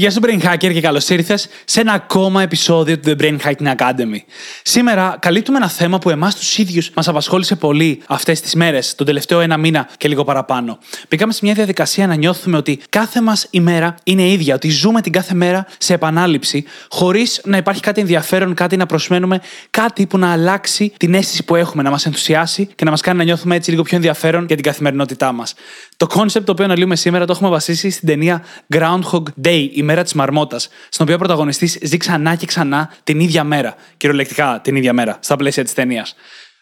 [0.00, 3.74] Γεια σου Brain Hacker και καλώς ήρθες σε ένα ακόμα επεισόδιο του The Brain Hacking
[3.76, 4.18] Academy.
[4.62, 9.06] Σήμερα καλύπτουμε ένα θέμα που εμάς τους ίδιους μας απασχόλησε πολύ αυτές τις μέρες, τον
[9.06, 10.78] τελευταίο ένα μήνα και λίγο παραπάνω.
[11.08, 15.12] Πήγαμε σε μια διαδικασία να νιώθουμε ότι κάθε μας ημέρα είναι ίδια, ότι ζούμε την
[15.12, 20.32] κάθε μέρα σε επανάληψη, χωρίς να υπάρχει κάτι ενδιαφέρον, κάτι να προσμένουμε, κάτι που να
[20.32, 23.70] αλλάξει την αίσθηση που έχουμε, να μας ενθουσιάσει και να μας κάνει να νιώθουμε έτσι
[23.70, 25.54] λίγο πιο ενδιαφέρον για την καθημερινότητά μας.
[25.96, 28.44] Το concept το οποίο αναλύουμε σήμερα το έχουμε βασίσει στην ταινία
[28.74, 33.20] Groundhog Day, η μέρα της Μαρμότας, στην οποία ο πρωταγωνιστής ζει ξανά και ξανά την
[33.20, 33.74] ίδια μέρα.
[33.96, 36.14] Κυριολεκτικά την ίδια μέρα, στα πλαίσια της ταινίας.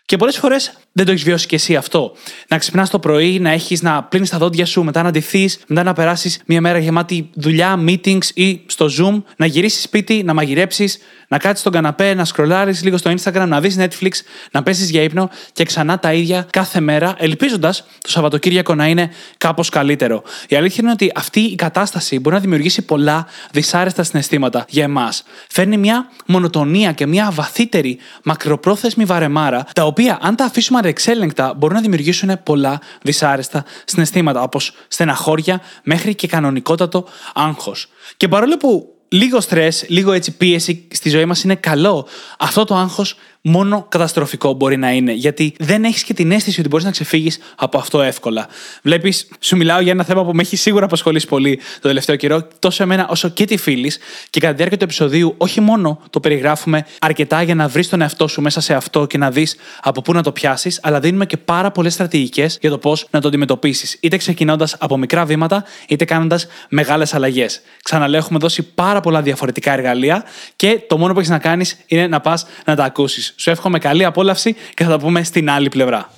[0.08, 2.12] Και πολλές φορές δεν το έχεις βιώσει κι εσύ αυτό.
[2.48, 5.82] Να ξυπνάς το πρωί, να έχεις να πλύνεις τα δόντια σου, μετά να ντυθείς, μετά
[5.82, 10.98] να περάσεις μια μέρα γεμάτη δουλειά, meetings ή στο Zoom, να γυρίσεις σπίτι, να μαγειρέψεις,
[11.28, 14.10] να κάτσεις στον καναπέ, να σκρολάρεις λίγο στο Instagram, να δεις Netflix,
[14.50, 19.10] να πέσεις για ύπνο και ξανά τα ίδια κάθε μέρα, ελπίζοντας το Σαββατοκύριακο να είναι
[19.38, 20.22] κάπως καλύτερο.
[20.48, 25.22] Η αλήθεια είναι ότι αυτή η κατάσταση μπορεί να δημιουργήσει πολλά δυσάρεστα συναισθήματα για εμάς.
[25.48, 31.77] Φέρνει μια μονοτονία και μια βαθύτερη μακροπρόθεσμη βαρεμάρα, τα οποία αν τα αφήσουμε ανεξέλεγκτα μπορούν
[31.77, 37.88] να δημιουργήσουν πολλά δυσάρεστα συναισθήματα, όπως στεναχώρια μέχρι και κανονικότατο άγχος.
[38.16, 42.07] Και παρόλο που λίγο στρες, λίγο έτσι πίεση στη ζωή μας είναι καλό,
[42.38, 45.12] αυτό το άγχος μόνο καταστροφικό μπορεί να είναι.
[45.12, 48.46] Γιατί δεν έχεις και την αίσθηση ότι μπορείς να ξεφύγεις από αυτό εύκολα.
[48.82, 52.48] Βλέπεις, σου μιλάω για ένα θέμα που με έχει σίγουρα απασχολήσει πολύ το τελευταίο καιρό,
[52.59, 53.98] τόσο εμένα όσο και τη φίλης.
[54.30, 58.00] Και κατά τη διάρκεια του επεισοδίου, όχι μόνο το περιγράφουμε αρκετά για να βρεις τον
[58.00, 61.26] εαυτό σου μέσα σε αυτό και να δεις από πού να το πιάσεις, αλλά δίνουμε
[61.26, 63.96] και πάρα πολλές στρατηγικές για το πώς να το αντιμετωπίσεις.
[64.00, 67.60] Είτε ξεκινώντας από μικρά βήματα, είτε κάνοντας μεγάλες αλλαγές.
[67.82, 70.25] Ξαναλέω, έχουμε δώσει πάρα πολλά διαφορετικά εργαλεία
[70.56, 73.28] και το μόνο που έχεις να κάνεις είναι να πας να τα ακούσεις.
[73.37, 76.11] Σου εύχομαι καλή απόλαυση και θα τα πούμε στην άλλη πλευρά.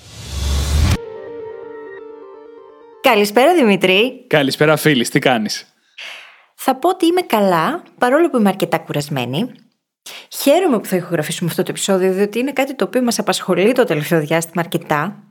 [3.01, 4.25] Καλησπέρα Δημήτρη.
[4.27, 5.75] Καλησπέρα φίλη, τι κάνεις;
[6.55, 9.51] Θα πω ότι είμαι καλά, παρόλο που είμαι αρκετά κουρασμένη.
[10.43, 13.85] Χαίρομαι που θα ηχογραφήσουμε αυτό το επεισόδιο, διότι είναι κάτι το οποίο μας απασχολεί το
[13.85, 15.25] τελευταίο διάστημα αρκετά.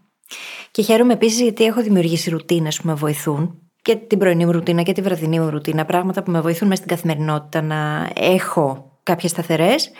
[0.71, 4.81] Και χαίρομαι επίσης γιατί έχω δημιουργήσει ρουτίνες που με βοηθούν και την πρωινή μου ρουτίνα
[4.81, 9.31] και τη βραδινή μου ρουτίνα, πράγματα που με βοηθούν μέσα στην καθημερινότητα να έχω κάποιες
[9.31, 9.91] σταθερές,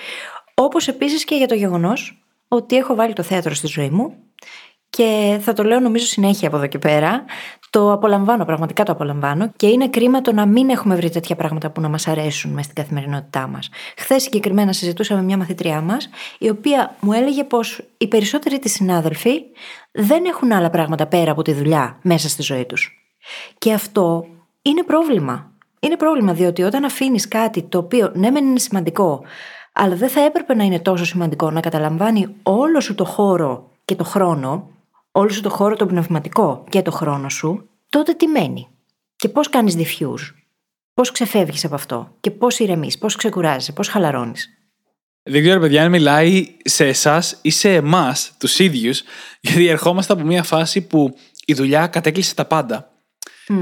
[0.62, 4.14] όπως επίσης και για το γεγονός ότι έχω βάλει το θέατρο στη ζωή μου
[4.90, 7.26] και θα το λέω νομίζω συνέχεια από εδώ και πέρα.
[7.70, 11.70] Το απολαμβάνω, πραγματικά το απολαμβάνω και είναι κρίμα το να μην έχουμε βρει τέτοια πράγματα
[11.70, 13.70] που να μας αρέσουν μες στην καθημερινότητά μας.
[13.98, 16.10] Χθες συγκεκριμένα συζητούσα με μια μαθήτριά μας,
[16.40, 19.42] η οποία μου έλεγε πως οι περισσότεροι της συνάδελφοι
[19.92, 22.92] δεν έχουν άλλα πράγματα πέρα από τη δουλειά μέσα στη ζωή τους.
[23.58, 24.26] Και αυτό
[24.62, 25.52] είναι πρόβλημα.
[25.80, 29.24] Είναι πρόβλημα διότι όταν αφήνεις κάτι το οποίο ναι, μεν είναι σημαντικό,
[29.82, 33.96] αλλά δεν θα έπρεπε να είναι τόσο σημαντικό να καταλαμβάνει όλο σου το χώρο και
[33.96, 34.70] το χρόνο,
[35.12, 38.68] όλο σου το χώρο το πνευματικό και το χρόνο σου, τότε τι μένει;
[39.16, 40.34] Και πώς κάνεις diffuse,
[40.94, 44.50] πώς ξεφεύγεις από αυτό; Και πώς ηρεμείς, πώς ξεκουράζει, πώς χαλαρώνεις;
[45.24, 49.04] Δεν ξέρω, παιδιά, αν μιλάει σε εσάς ή σε εμάς, τους ίδιους,
[49.42, 51.16] γιατί ερχόμαστε από μια φάση που
[51.46, 52.92] η δουλειά κατέκλυσε τα πάντα.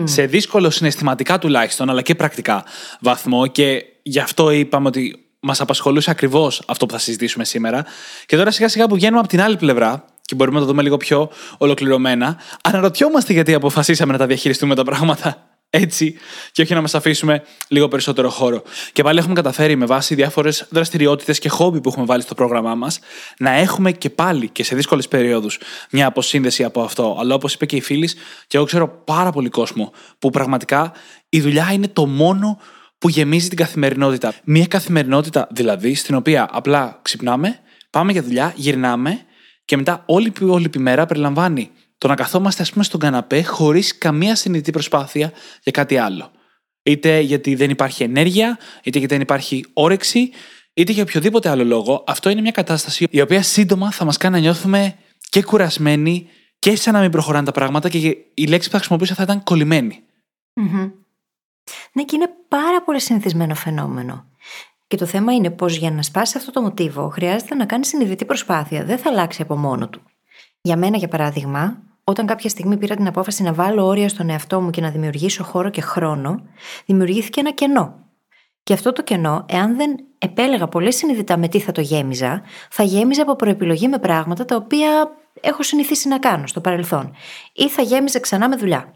[0.03, 2.65] Σε δύσκολο συναισθηματικά τουλάχιστον, αλλά και πρακτικά
[2.99, 3.47] βαθμό.
[3.47, 7.85] Και γι' αυτό είπαμε ότι μας απασχολούσε ακριβώς αυτό που θα συζητήσουμε σήμερα.
[8.25, 10.81] Και τώρα σιγά σιγά που βγαίνουμε από την άλλη πλευρά και μπορούμε να το δούμε
[10.81, 16.15] λίγο πιο ολοκληρωμένα, αναρωτιόμαστε γιατί αποφασίσαμε να τα διαχειριστούμε τα πράγματα έτσι
[16.51, 18.63] και όχι να μας αφήσουμε λίγο περισσότερο χώρο.
[18.93, 22.75] Και πάλι έχουμε καταφέρει με βάση διάφορες δραστηριότητες και χόμπι που έχουμε βάλει στο πρόγραμμά
[22.75, 22.99] μας
[23.37, 25.59] να έχουμε και πάλι και σε δύσκολες περιόδους
[25.91, 27.17] μια αποσύνδεση από αυτό.
[27.19, 28.15] Αλλά όπως είπε και η φίλης,
[28.47, 30.91] και εγώ ξέρω πάρα πολύ κόσμο που πραγματικά
[31.29, 32.59] η δουλειά είναι το μόνο
[32.97, 34.33] που γεμίζει την καθημερινότητα.
[34.43, 37.59] Μια καθημερινότητα δηλαδή στην οποία απλά ξυπνάμε,
[37.89, 39.19] πάμε για δουλειά, γυρνάμε
[39.65, 43.97] και μετά όλη, όλη η μέρα περιλαμβάνει το να καθόμαστε ας πούμε στον καναπέ χωρίς
[43.97, 45.31] καμία συνειδητή προσπάθεια
[45.63, 46.31] για κάτι άλλο.
[46.83, 50.31] Είτε γιατί δεν υπάρχει ενέργεια, είτε γιατί δεν υπάρχει όρεξη,
[50.73, 52.03] είτε για οποιοδήποτε άλλο λόγο.
[52.07, 54.95] Αυτό είναι μια κατάσταση η οποία σύντομα θα μας κάνει να νιώθουμε
[55.29, 56.27] και κουρασμένοι
[56.59, 59.43] και σαν να μην προχωράνε τα πράγματα και η λέξη που θα χρησιμοποιήσω θα ήταν
[59.43, 60.03] κολλημένοι.
[61.91, 64.25] Ναι, και είναι πάρα πολύ συνηθισμένο φαινόμενο.
[64.87, 68.25] Και το θέμα είναι πως για να σπάσει αυτό το μοτίβο χρειάζεται να κάνει συνειδητή
[68.25, 68.83] προσπάθεια.
[68.83, 70.01] Δεν θα αλλάξει από μόνο του.
[70.61, 74.61] Για μένα, για παράδειγμα, όταν κάποια στιγμή πήρα την απόφαση να βάλω όρια στον εαυτό
[74.61, 76.41] μου και να δημιουργήσω χώρο και χρόνο,
[76.85, 77.95] δημιουργήθηκε ένα κενό.
[78.63, 82.83] Και αυτό το κενό, εάν δεν επέλεγα πολύ συνειδητά με τι θα το γέμιζα, θα
[82.83, 85.11] γέμιζα από προεπιλογή με πράγματα τα οποία
[85.41, 87.15] έχω συνηθίσει να κάνω στο παρελθόν.
[87.53, 88.93] Ή θα γέμιζα ξανά με δουλειά.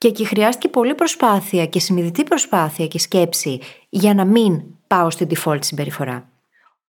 [0.00, 5.28] Και εκεί χρειάστηκε πολύ προσπάθεια και συνειδητή προσπάθεια και σκέψη για να μην πάω στην
[5.30, 6.28] default συμπεριφορά.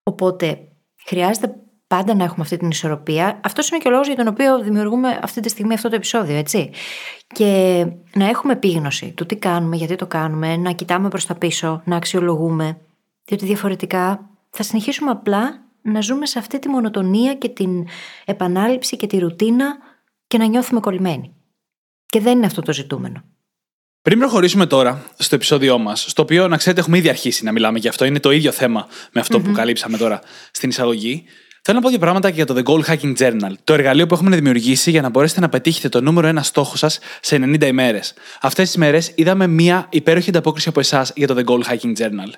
[0.04, 0.60] Οπότε
[1.06, 1.56] χρειάζεται
[1.88, 3.40] πάντα να έχουμε αυτή την ισορροπία.
[3.44, 6.36] Αυτός είναι και ο λόγος για τον οποίο δημιουργούμε αυτή τη στιγμή αυτό το επεισόδιο,
[6.36, 6.70] έτσι.
[7.28, 11.82] Και να έχουμε επίγνωση του τι κάνουμε, γιατί το κάνουμε, να κοιτάμε προς τα πίσω,
[11.86, 12.78] να αξιολογούμε.
[13.26, 17.88] Διότι διαφορετικά θα συνεχίσουμε απλά να ζούμε σε αυτή τη μονοτονία και την
[18.26, 19.78] επανάληψη και τη ρουτίνα
[20.28, 21.36] και να νιώθουμε κολλημένοι.
[22.12, 23.24] Και δεν είναι αυτό το ζητούμενο.
[24.02, 27.80] Πριν προχωρήσουμε τώρα στο επεισόδιό μας, στο οποίο να ξέρετε έχουμε ήδη αρχίσει να μιλάμε
[27.80, 30.22] γι' αυτό, είναι το ίδιο θέμα με αυτο που καλύψαμε τώρα
[30.52, 31.24] στην εισαγωγή.
[31.64, 34.14] Θέλω να πω δύο πράγματα και για το The Goal Hacking Journal, το εργαλείο που
[34.14, 38.14] έχουμε δημιουργήσει για να μπορέσετε να πετύχετε το νούμερο ένα στόχο σας σε 90 ημέρες.
[38.42, 42.30] Αυτές τις μέρες είδαμε μία υπέροχη ανταπόκριση από εσάς για το The Goal Hacking Journal.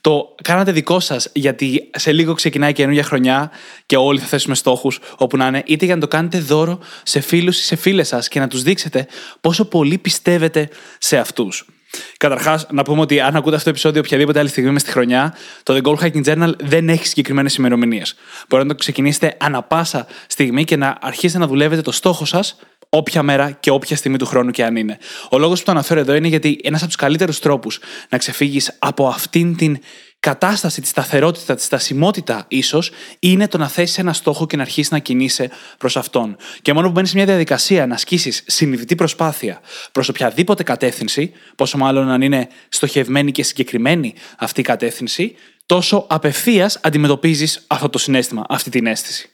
[0.00, 3.50] Το κάνατε δικό σας γιατί σε λίγο ξεκινάει η καινούργια χρονιά
[3.86, 7.20] και όλοι θα θέσουμε στόχους όπου να είναι, είτε για να το κάνετε δώρο σε
[7.20, 9.06] φίλους ή σε φίλες σας και να τους δείξετε
[9.40, 10.68] πόσο πολύ πιστεύετε
[10.98, 11.66] σε αυτούς.
[12.16, 15.34] Καταρχάς, να πούμε ότι αν ακούτε αυτό το επεισόδιο οποιαδήποτε άλλη στιγμή μες στη χρονιά,
[15.62, 18.14] το The Goal Hacking Journal δεν έχει συγκεκριμένες ημερομηνίες.
[18.48, 22.56] Μπορείτε να το ξεκινήσετε ανα πάσα στιγμή και να αρχίσετε να δουλεύετε το στόχο σας
[22.88, 24.98] όποια μέρα και όποια στιγμή του χρόνου και αν είναι.
[25.30, 28.76] Ο λόγος που το αναφέρω εδώ είναι γιατί ένας από τους καλύτερους τρόπους να ξεφύγεις
[28.78, 29.78] από αυτήν την
[30.26, 34.88] κατάσταση, τη σταθερότητα, τη στασιμότητα ίσως, είναι το να θέσει ένα στόχο και να αρχίσει
[34.92, 36.36] να κινείσαι προς αυτόν.
[36.62, 39.60] Και μόνο που μπαίνεις σε μια διαδικασία να ασκήσεις συνειδητή προσπάθεια
[39.92, 45.34] προς οποιαδήποτε κατεύθυνση, πόσο μάλλον αν είναι στοχευμένη και συγκεκριμένη αυτή η κατεύθυνση,
[45.66, 49.30] τόσο απευθείας αντιμετωπίζεις αυτό το συνέστημα, αυτή την αίσθηση.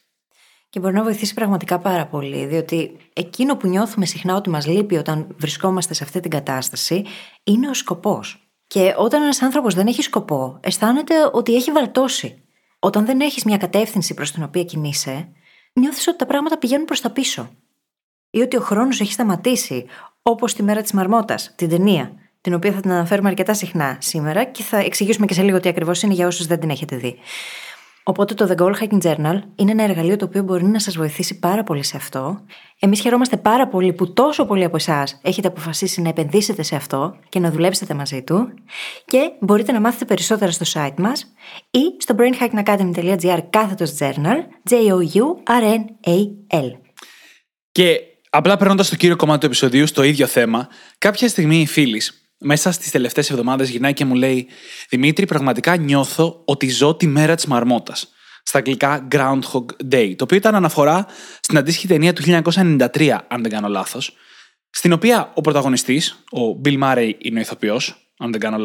[0.70, 4.96] Και μπορεί να βοηθήσει πραγματικά πάρα πολύ, διότι εκείνο που νιώθουμε συχνά ότι μας λείπει
[4.96, 7.04] όταν βρισκόμαστε σε αυτή την κατάσταση
[7.44, 8.41] είναι ο σκοπός.
[8.72, 12.42] Και όταν ένας άνθρωπος δεν έχει σκοπό, αισθάνεται ότι έχει βαλτώσει.
[12.78, 15.28] Όταν δεν έχεις μια κατεύθυνση προς την οποία κινείσαι,
[15.72, 17.50] νιώθεις ότι τα πράγματα πηγαίνουν προς τα πίσω.
[18.30, 19.86] Ή ότι ο χρόνος έχει σταματήσει,
[20.22, 24.44] όπως τη μέρα της Μαρμότας, την ταινία, την οποία θα την αναφέρουμε αρκετά συχνά σήμερα
[24.44, 27.19] και θα εξηγήσουμε και σε λίγο τι ακριβώς είναι για όσους δεν την έχετε δει.
[28.04, 31.38] Οπότε το The Goal Hacking Journal είναι ένα εργαλείο το οποίο μπορεί να σας βοηθήσει
[31.38, 32.40] πάρα πολύ σε αυτό.
[32.78, 37.16] Εμείς χαιρόμαστε πάρα πολύ που τόσο πολλοί από εσάς έχετε αποφασίσει να επενδύσετε σε αυτό
[37.28, 38.49] και να δουλέψετε μαζί του.
[39.04, 41.32] Και μπορείτε να μάθετε περισσότερα στο site μας
[41.70, 44.37] ή στο brainhackingacademy.gr κάθετος journal,
[44.70, 46.70] J-O-U-R-N-A-L.
[47.72, 48.00] Και
[48.31, 52.02] απλά περνώντας το κύριο κομμάτι του επεισοδίου στο ίδιο θέμα, κάποια στιγμή η φίλη
[52.42, 54.46] μέσα στις τελευταίες εβδομάδες γυρνάει και μου λέει:
[54.88, 58.08] Δημήτρη, πραγματικά νιώθω ότι ζω τη μέρα της μαρμότας.
[58.42, 61.06] Στα αγγλικά Groundhog Day, το οποίο ήταν αναφορά
[61.40, 64.16] στην αντίστοιχη ταινία του 1993, αν δεν κάνω λάθος,
[64.70, 68.58] στην οποία ο πρωταγωνιστής, ο Bill Murray είναι ο ηθοποιός, αν δεν κάνω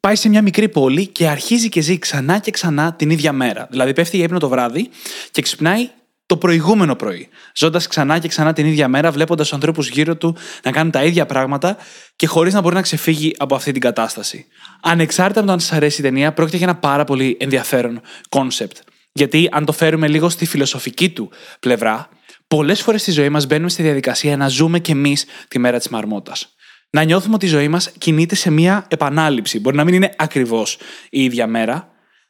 [0.00, 3.66] πάει σε μια μικρή πόλη και αρχίζει και ζει ξανά και ξανά την ίδια μέρα.
[3.70, 4.88] Δηλαδή πέφτει για ύπνο το βράδυ
[5.30, 5.88] και ξυπνάει
[6.28, 7.28] το προηγούμενο πρωί.
[7.54, 11.04] Ζώντας ξανά και ξανά την ίδια μέρα, βλέποντας τους ανθρώπους γύρω του να κάνουν τα
[11.04, 11.76] ίδια πράγματα
[12.16, 14.46] και χωρίς να μπορεί να ξεφύγει από αυτή την κατάσταση.
[14.82, 18.76] Ανεξάρτητα από το αν σας αρέσει η ταινία, πρόκειται για ένα πάρα πολύ ενδιαφέρον κόνσεπτ.
[19.12, 21.30] Γιατί αν το φέρουμε λίγο στη φιλοσοφική του
[21.60, 22.08] πλευρά,
[22.48, 25.88] πολλές φορές στη ζωή μας μπαίνουμε στη διαδικασία να ζούμε κι εμείς τη μέρα της
[25.88, 26.54] μαρμότας.
[26.90, 29.60] Να νιώθουμε ότι η ζωή μας κινείται σε μία επανάληψη.
[29.60, 30.78] Μπορεί να μην είναι ακριβώς
[31.10, 31.88] η ίδια μέρα,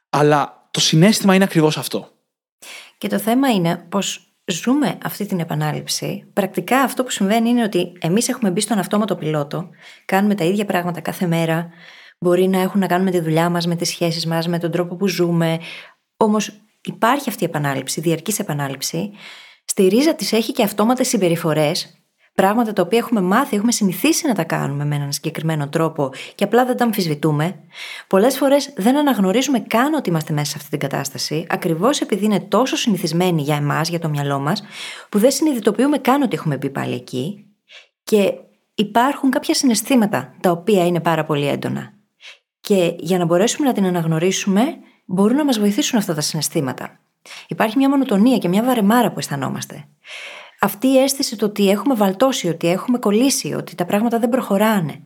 [0.09, 2.11] αλλά το συνέστημα είναι ακριβώς αυτό.
[2.99, 6.29] Και το θέμα είναι πως ζούμε αυτή την επανάληψη.
[6.33, 9.69] Πρακτικά αυτό που συμβαίνει είναι ότι εμείς έχουμε μπει στον αυτόματο πιλότο,
[10.05, 11.69] κάνουμε τα ίδια πράγματα κάθε μέρα.
[12.19, 14.71] Μπορεί να έχουν να κάνουν με τη δουλειά μας, με τις σχέσεις μας, με τον
[14.71, 15.59] τρόπο που ζούμε.
[16.17, 16.51] Όμως
[16.83, 19.11] υπάρχει αυτή η επανάληψη, διαρκής επανάληψη.
[19.65, 21.98] Στη ρίζα της έχει και αυτόματες συμπεριφορές
[22.39, 26.43] πράγματα τα οποία έχουμε μάθει, έχουμε συνηθίσει να τα κάνουμε με έναν συγκεκριμένο τρόπο και
[26.43, 27.55] απλά δεν τα αμφισβητούμε,
[28.07, 32.39] πολλές φορές δεν αναγνωρίζουμε καν ότι είμαστε μέσα σε αυτή την κατάσταση, ακριβώς επειδή είναι
[32.39, 34.63] τόσο συνηθισμένη για εμάς, για το μυαλό μας,
[35.09, 37.45] που δεν συνειδητοποιούμε καν ότι έχουμε μπει πάλι εκεί
[38.03, 38.33] και
[38.75, 41.93] υπάρχουν κάποια συναισθήματα τα οποία είναι πάρα πολύ έντονα.
[42.61, 44.63] Και για να μπορέσουμε να την αναγνωρίσουμε,
[45.05, 46.99] μπορούν να μας βοηθήσουν αυτά τα συναισθήματα.
[47.47, 49.85] Υπάρχει μια μονοτονία και μια βαρεμάρα που αισθανόμαστε
[50.59, 55.03] αυτή η αίσθηση του ότι έχουμε βαλτώσει, ότι έχουμε κολλήσει, ότι τα πράγματα δεν προχωράνε.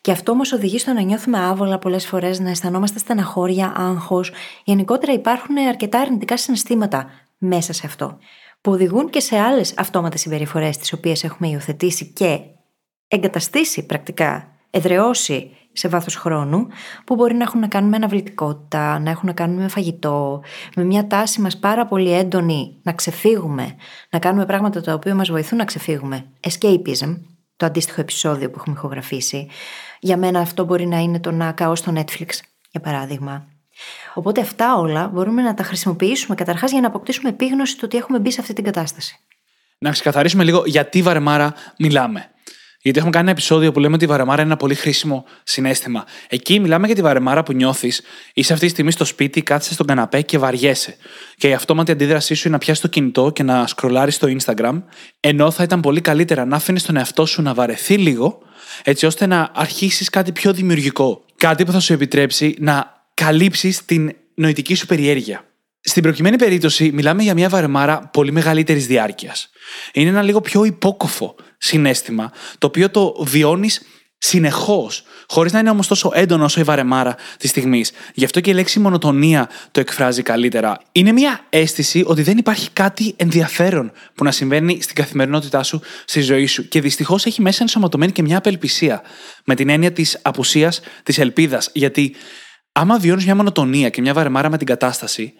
[0.00, 4.32] Και αυτό όμως οδηγεί στο να νιώθουμε άβολα πολλές φορές, να αισθανόμαστε στεναχώρια, άγχος.
[4.64, 8.18] Γενικότερα υπάρχουν αρκετά αρνητικά συναισθήματα μέσα σε αυτό,
[8.60, 12.40] που οδηγούν και σε άλλες αυτόματες συμπεριφορές, τις οποίες έχουμε υιοθετήσει και
[13.08, 16.66] εγκαταστήσει πρακτικά, εδραιώσει σε βάθος χρόνου,
[17.04, 20.42] που μπορεί να έχουν να κάνουν με αναβλητικότητα, να έχουν να κάνουν με φαγητό,
[20.76, 23.76] με μια τάση μας πάρα πολύ έντονη να ξεφύγουμε,
[24.10, 26.26] να κάνουμε πράγματα τα οποία μας βοηθούν να ξεφύγουμε.
[26.40, 27.18] Escapism.
[27.56, 29.48] το αντίστοιχο επεισόδιο που έχουμε ηχογραφήσει.
[30.00, 32.28] Για μένα αυτό μπορεί να είναι το να καώ στο Netflix,
[32.70, 33.46] για παράδειγμα.
[34.14, 38.18] Οπότε αυτά όλα μπορούμε να τα χρησιμοποιήσουμε καταρχάς για να αποκτήσουμε επίγνωση του ότι έχουμε
[38.18, 39.16] μπει σε αυτή την κατάσταση.
[39.78, 42.33] Να ξεκαθαρίσουμε λίγο γιατί βαρεμάρα μιλάμε.
[42.84, 46.04] Γιατί έχουμε κάνει ένα επεισόδιο που λέμε ότι η βαρεμάρα είναι ένα πολύ χρήσιμο συνέστημα.
[46.28, 48.02] Εκεί μιλάμε για τη βαρεμάρα που νιώθεις,
[48.34, 50.96] είσαι αυτή τη στιγμή στο σπίτι, κάθεσαι στον καναπέ και βαριέσαι.
[51.36, 54.82] Και η αυτόματη αντίδρασή σου είναι να πιάσεις το κινητό και να σκρολάρεις στο Instagram,
[55.20, 58.38] ενώ θα ήταν πολύ καλύτερα να αφήνει τον εαυτό σου να βαρεθεί λίγο,
[58.82, 61.24] έτσι ώστε να αρχίσεις κάτι πιο δημιουργικό.
[61.36, 65.44] Κάτι που θα σου επιτρέψει να καλύψεις την νοητική σου περιέργεια.
[65.80, 69.50] Στην προκειμένη περίπτωση, μιλάμε για μια βαρεμάρα πολύ μεγαλύτερης διάρκειας.
[69.92, 73.80] Είναι ένα λίγο πιο υπόκοφο συνέστημα, το οποίο το βιώνεις
[74.18, 77.92] συνεχώς, χωρίς να είναι όμως τόσο έντονο όσο η βαρεμάρα της στιγμής.
[78.14, 80.80] Γι' αυτό και η λέξη μονοτονία το εκφράζει καλύτερα.
[80.92, 86.20] Είναι μια αίσθηση ότι δεν υπάρχει κάτι ενδιαφέρον που να συμβαίνει στην καθημερινότητά σου, στη
[86.20, 86.68] ζωή σου.
[86.68, 89.02] Και δυστυχώς έχει μέσα ενσωματωμένη και μια απελπισία.
[89.44, 91.70] Με την έννοια της απουσίας της ελπίδας.
[91.72, 92.14] Γιατί
[92.72, 95.32] άμα βιώνεις μια μονοτονία και μια βαρεμάρα με την κατάσταση,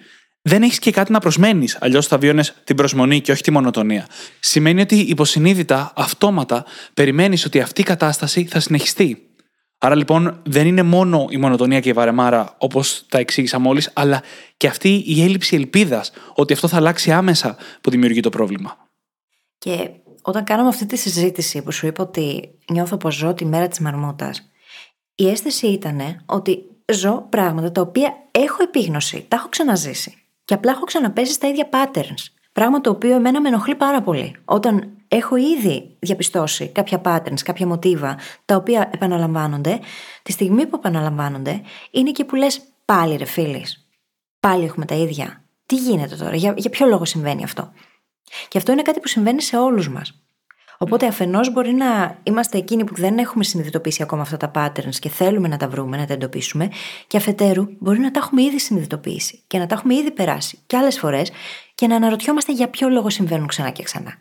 [0.47, 1.79] δεν έχεις και κάτι να προσμένεις.
[1.81, 4.07] Αλλιώς θα βίωνε την προσμονή και όχι τη μονοτονία.
[4.41, 9.29] Σημαίνει ότι υποσυνείδητα, αυτόματα, περιμένεις ότι αυτή η κατάσταση θα συνεχιστεί.
[9.79, 14.23] Άρα λοιπόν δεν είναι μόνο η μονοτονία και η βαρεμάρα όπως τα εξήγησα μόλις, αλλά
[14.57, 18.77] και αυτή η έλλειψη ελπίδας ότι αυτό θα αλλάξει άμεσα που δημιουργεί το πρόβλημα.
[19.59, 19.91] Και
[20.23, 23.79] όταν κάναμε αυτή τη συζήτηση που σου είπα ότι νιώθω πως ζω τη μέρα της
[23.79, 24.35] μαρμότα,
[25.15, 26.59] η αίσθηση ήταν ότι
[26.93, 30.19] ζω πράγματα τα οποία έχω επίγνωση, τα έχω ξαναζήσει.
[30.45, 32.27] Και απλά έχω ξαναπέσει στα ίδια patterns.
[32.53, 34.37] Πράγμα το οποίο εμένα με ενοχλεί πάρα πολύ.
[34.45, 39.81] Όταν έχω ήδη διαπιστώσει κάποια patterns, κάποια μοτίβα, τα οποία επαναλαμβάνονται,
[40.23, 43.67] τη στιγμή που επαναλαμβάνονται, είναι και που λες πάλι ρε φίλη.
[44.41, 45.45] Πάλι έχουμε τα ίδια.
[45.67, 47.73] Τι γίνεται τώρα, για, για ποιο λόγο συμβαίνει αυτό;
[48.49, 50.24] Και αυτό είναι κάτι που συμβαίνει σε όλους μας.
[50.79, 55.09] Οπότε αφενός μπορεί να είμαστε εκείνοι που δεν έχουμε συνειδητοποιήσει ακόμα αυτά τα patterns και
[55.09, 56.69] θέλουμε να τα βρούμε, να τα εντοπίσουμε,
[57.07, 60.77] και αφετέρου μπορεί να τα έχουμε ήδη συνειδητοποιήσει και να τα έχουμε ήδη περάσει και
[60.77, 61.31] άλλες φορές
[61.75, 64.19] και να αναρωτιόμαστε για ποιο λόγο συμβαίνουν ξανά και ξανά.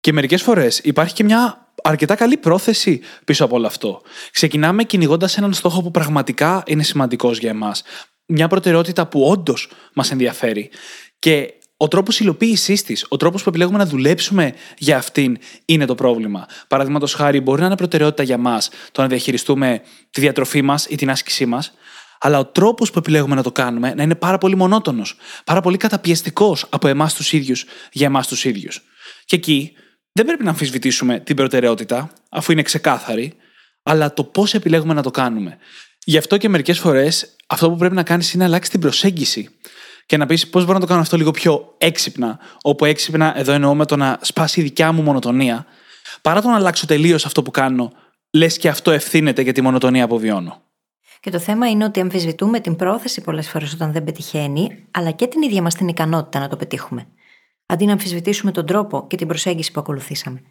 [0.00, 4.02] Και μερικές φορές υπάρχει και μια αρκετά καλή πρόθεση πίσω από όλο αυτό.
[4.32, 7.82] Ξεκινάμε κυνηγώντας έναν στόχο που πραγματικά είναι σημαντικός για εμάς.
[8.26, 10.70] Μια προτεραιότητα που όντως μας ενδιαφέρει.
[11.18, 15.94] Και ο τρόπος υλοποίησής της, ο τρόπος που επιλέγουμε να δουλέψουμε για αυτήν είναι το
[15.94, 16.46] πρόβλημα.
[16.68, 20.96] Παραδείγματος χάρη, μπορεί να είναι προτεραιότητα για μας το να διαχειριστούμε τη διατροφή μας ή
[20.96, 21.72] την άσκησή μας,
[22.18, 25.76] αλλά ο τρόπος που επιλέγουμε να το κάνουμε να είναι πάρα πολύ μονότονος, πάρα πολύ
[25.76, 28.82] καταπιεστικός από εμάς τους ίδιους για εμάς τους ίδιους.
[29.24, 29.72] Και εκεί
[30.12, 33.32] δεν πρέπει να αμφισβητήσουμε την προτεραιότητα, αφού είναι ξεκάθαρη,
[33.82, 35.58] αλλά το πώς επιλέγουμε να το κάνουμε.
[36.04, 39.48] Γι' αυτό και μερικές φορές αυτό που πρέπει να κάνεις είναι να αλλάξεις την προσέγγιση
[40.06, 43.52] και να πεις πώς μπορώ να το κάνω αυτό λίγο πιο έξυπνα, όπου έξυπνα εδώ
[43.52, 45.66] εννοώ με το να σπάσει η δικιά μου μονοτονία,
[46.22, 47.92] παρά το να αλλάξω τελείως αυτό που κάνω,
[48.30, 50.62] λες και αυτό ευθύνεται για τη μονοτονία που βιώνω.
[51.20, 55.26] Και το θέμα είναι ότι αμφισβητούμε την πρόθεση πολλές φορές όταν δεν πετυχαίνει, αλλά και
[55.26, 57.06] την ίδια μας την ικανότητα να το πετύχουμε.
[57.66, 60.42] Αντί να αμφισβητήσουμε τον τρόπο και την προσέγγιση που ακολουθήσαμε.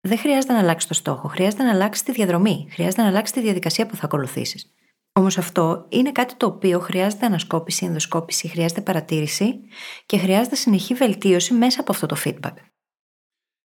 [0.00, 3.40] Δεν χρειάζεται να αλλάξει το στόχο, χρειάζεται να αλλάξει τη διαδρομή, χρειάζεται να αλλάξει τη
[3.40, 4.72] διαδικασία που θα ακολουθήσεις.
[5.12, 9.60] Όμως αυτό είναι κάτι το οποίο χρειάζεται ανασκόπηση, ενδοσκόπηση, χρειάζεται παρατήρηση
[10.06, 12.54] και χρειάζεται συνεχή βελτίωση μέσα από αυτό το feedback.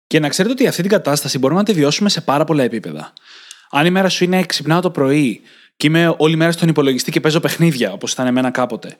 [0.07, 3.13] Και να ξέρετε ότι αυτή την κατάσταση μπορούμε να τη βιώσουμε σε πάρα πολλά επίπεδα.
[3.69, 5.41] Αν η μέρα σου είναι ξυπνάω το πρωί
[5.77, 8.97] και είμαι όλη μέρα στον υπολογιστή και παίζω παιχνίδια, όπως ήταν εμένα κάποτε.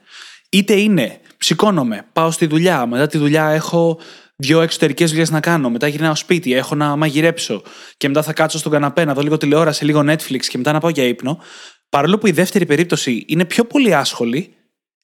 [0.50, 4.00] Είτε είναι, σηκώνομαι, πάω στη δουλειά, μετά τη δουλειά έχω
[4.36, 7.62] δύο εξωτερικές δουλειές να κάνω, μετά γυρνάω σπίτι, έχω να μαγειρέψω
[7.98, 10.80] και μετά θα κάτσω στον καναπέ να δω λίγο τηλεόραση, λίγο Netflix και μετά να
[10.80, 11.40] πάω για ύπνο.
[11.90, 14.54] Παρόλο που η δεύτερη περίπτωση είναι πιο πολύ άσχολη,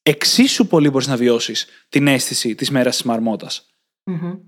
[0.01, 3.47] εξίσου πολύ μπορείς να βιώσεις την αίσθηση της μέρας της μαρμοτα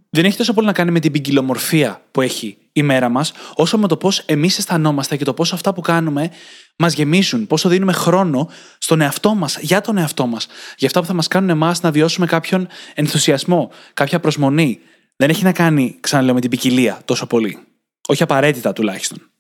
[0.09, 3.77] Δεν έχει τόσο πολύ να κάνει με την ποικιλομορφία που έχει η μέρα μας, όσο
[3.77, 6.31] με το πώς εμείς αισθανόμαστε και το πώς αυτά που κάνουμε
[6.77, 10.47] μας γεμίζουν, πόσο δίνουμε χρόνο στον εαυτό μας, για τον εαυτό μας,
[10.77, 14.79] για αυτά που θα μας κάνουν εμάς να βιώσουμε κάποιον ενθουσιασμό, κάποια προσμονή.
[15.15, 17.59] Δεν έχει να κάνει, ξαναλέω, με την ποικιλία τόσο πολύ.
[18.07, 19.32] Όχι απαραίτητα τουλάχιστον.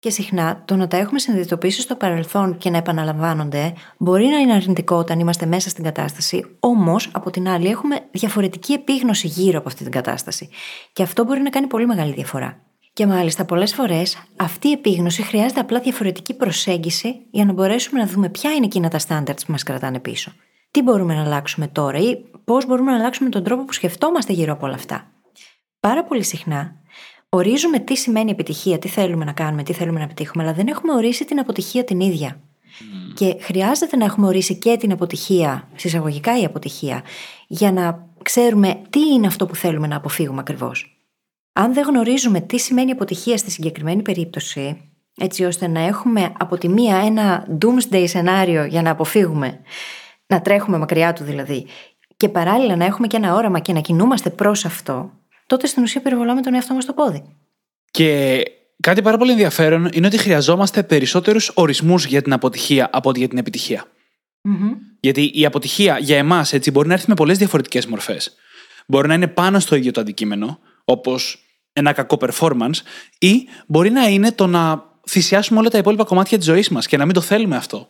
[0.00, 4.52] Και συχνά το να τα έχουμε συνειδητοποιήσει στο παρελθόν και να επαναλαμβάνονται μπορεί να είναι
[4.52, 9.68] αρνητικό όταν είμαστε μέσα στην κατάσταση, όμως από την άλλη έχουμε διαφορετική επίγνωση γύρω από
[9.68, 10.48] αυτή την κατάσταση.
[10.92, 12.62] Και αυτό μπορεί να κάνει πολύ μεγάλη διαφορά.
[12.92, 18.06] Και μάλιστα πολλές φορές αυτή η επίγνωση χρειάζεται απλά διαφορετική προσέγγιση για να μπορέσουμε να
[18.06, 20.32] δούμε ποια είναι εκείνα τα στάνταρτ που μας κρατάνε πίσω.
[20.70, 24.52] Τι μπορούμε να αλλάξουμε τώρα ή πώς μπορούμε να αλλάξουμε τον τρόπο που σκεφτόμαστε γύρω
[24.52, 25.10] από όλα αυτά.
[25.80, 26.79] Πάρα πολύ συχνά
[27.30, 30.94] ορίζουμε τι σημαίνει επιτυχία, τι θέλουμε να κάνουμε, τι θέλουμε να πετύχουμε, αλλά δεν έχουμε
[30.94, 32.40] ορίσει την αποτυχία την ίδια.
[33.14, 37.02] Και χρειάζεται να έχουμε ορίσει και την αποτυχία, συσσαγωγικά η αποτυχία,
[37.46, 41.04] για να ξέρουμε τι είναι αυτό που θέλουμε να αποφύγουμε ακριβώς.
[41.52, 46.68] Αν δεν γνωρίζουμε τι σημαίνει αποτυχία στη συγκεκριμένη περίπτωση, έτσι ώστε να έχουμε από τη
[46.68, 49.60] μία ένα doomsday σενάριο για να αποφύγουμε,
[50.26, 51.66] να τρέχουμε μακριά του δηλαδή,
[52.16, 55.10] και παράλληλα να έχουμε και ένα όραμα και να κινούμαστε προς αυτό,
[55.50, 57.22] τότε στην ουσία περιβολάμε τον εαυτό μας το πόδι.
[57.90, 58.42] Και
[58.80, 63.28] κάτι πάρα πολύ ενδιαφέρον είναι ότι χρειαζόμαστε περισσότερους ορισμούς για την αποτυχία από ότι για
[63.28, 63.84] την επιτυχία.
[64.48, 64.76] Mm-hmm.
[65.00, 68.34] Γιατί η αποτυχία για εμάς έτσι μπορεί να έρθει με πολλές διαφορετικές μορφές.
[68.86, 72.78] Μπορεί να είναι πάνω στο ίδιο το αντικείμενο, όπως ένα κακό performance,
[73.18, 76.96] ή μπορεί να είναι το να θυσιάσουμε όλα τα υπόλοιπα κομμάτια της ζωής μας και
[76.96, 77.88] να μην το θέλουμε αυτό.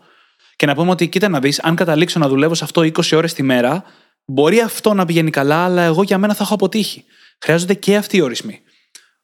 [0.56, 3.32] Και να πούμε ότι, κοίτα να δεις, αν καταλήξω να δουλεύω σε αυτό 20 ώρες
[3.32, 3.84] τη μέρα,
[4.24, 7.04] μπορεί αυτό να πηγαίνει καλά, αλλά εγώ για μένα θα έχω αποτύχει.
[7.40, 8.60] Χρειάζονται και αυτοί οι ορισμοί.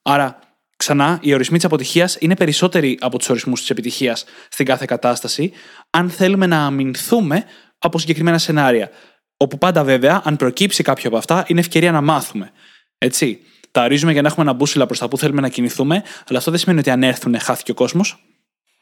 [0.02, 0.38] Άρα,
[0.76, 5.52] ξανά, οι ορισμοί της αποτυχίας είναι περισσότεροι από τους ορισμούς της επιτυχίας στην κάθε κατάσταση,
[5.90, 7.44] αν θέλουμε να αμυνθούμε
[7.78, 8.90] από συγκεκριμένα σενάρια.
[9.36, 12.50] Όπου πάντα βέβαια, αν προκύψει κάποιο από αυτά, είναι ευκαιρία να μάθουμε.
[12.98, 13.40] Έτσι.
[13.70, 16.50] Τα ορίζουμε για να έχουμε ένα μπούσουλα προς τα που θέλουμε να κινηθούμε, αλλά αυτό
[16.50, 18.24] δεν σημαίνει ότι αν έρθουν, χάθηκε ο κόσμος.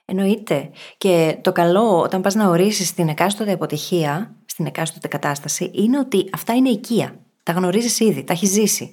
[0.05, 0.71] Εννοείται.
[0.99, 6.29] Και το καλό όταν πας να ορίσεις την εκάστοτε αποτυχία, στην εκάστοτε κατάσταση, είναι ότι
[6.33, 7.19] αυτά είναι οικεία.
[7.43, 8.93] Τα γνωρίζεις ήδη, τα έχεις ζήσει.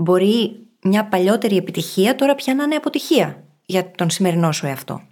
[0.00, 5.02] Μπορεί μια παλιότερη επιτυχία τώρα πια να είναι αποτυχία για τον σημερινό σου εαυτό.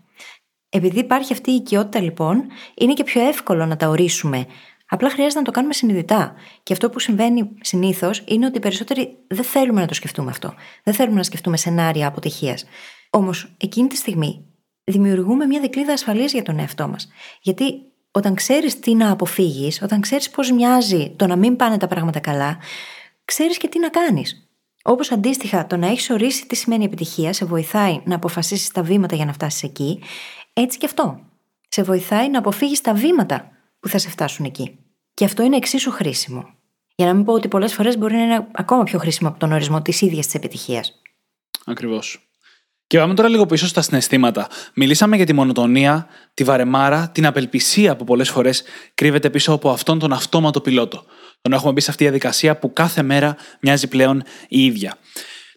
[0.68, 4.46] Επειδή υπάρχει αυτή η οικειότητα λοιπόν, είναι και πιο εύκολο να τα ορίσουμε.
[4.88, 6.34] Απλά χρειάζεται να το κάνουμε συνειδητά.
[6.62, 10.54] Και αυτό που συμβαίνει συνήθως είναι ότι οι περισσότεροι δεν θέλουμε να το σκεφτούμε αυτό.
[10.82, 12.64] Δεν θέλουμε να σκεφτούμε σενάρια αποτυχίας.
[13.10, 14.44] Όμως εκείνη τη στιγμή
[14.84, 17.08] δημιουργούμε μια δικλίδα ασφαλή για τον εαυτό μας.
[17.40, 21.86] Γιατί όταν ξέρεις τι να αποφύγεις, όταν ξέρεις πώς μοιάζει το να μην πάνε τα
[21.86, 22.58] πράγματα καλά,
[23.24, 24.45] ξέρεις και τι να κάνεις.
[24.88, 29.16] Όπως αντίστοιχα, το να έχεις ορίσει τι σημαίνει επιτυχία σε βοηθάει να αποφασίσεις τα βήματα
[29.16, 30.02] για να φτάσεις εκεί,
[30.52, 31.20] έτσι και αυτό.
[31.68, 33.50] Σε βοηθάει να αποφύγεις τα βήματα
[33.80, 34.78] που θα σε φτάσουν εκεί.
[35.14, 36.44] Και αυτό είναι εξίσου χρήσιμο.
[36.94, 39.52] Για να μην πω ότι πολλές φορές μπορεί να είναι ακόμα πιο χρήσιμο από τον
[39.52, 41.00] ορισμό της ίδιας της επιτυχίας.
[41.64, 42.28] Ακριβώς.
[42.86, 44.48] Και πάμε τώρα λίγο πίσω στα συναισθήματα.
[44.74, 48.62] Μιλήσαμε για τη μονοτονία, τη βαρεμάρα, την απελπισία που πολλές φορές
[48.94, 51.04] κρύβεται πίσω από αυτόν τον αυτόματο πιλότο.
[51.46, 54.96] Τον έχουμε μπει σε αυτή τη διαδικασία που κάθε μέρα μοιάζει πλέον η ίδια.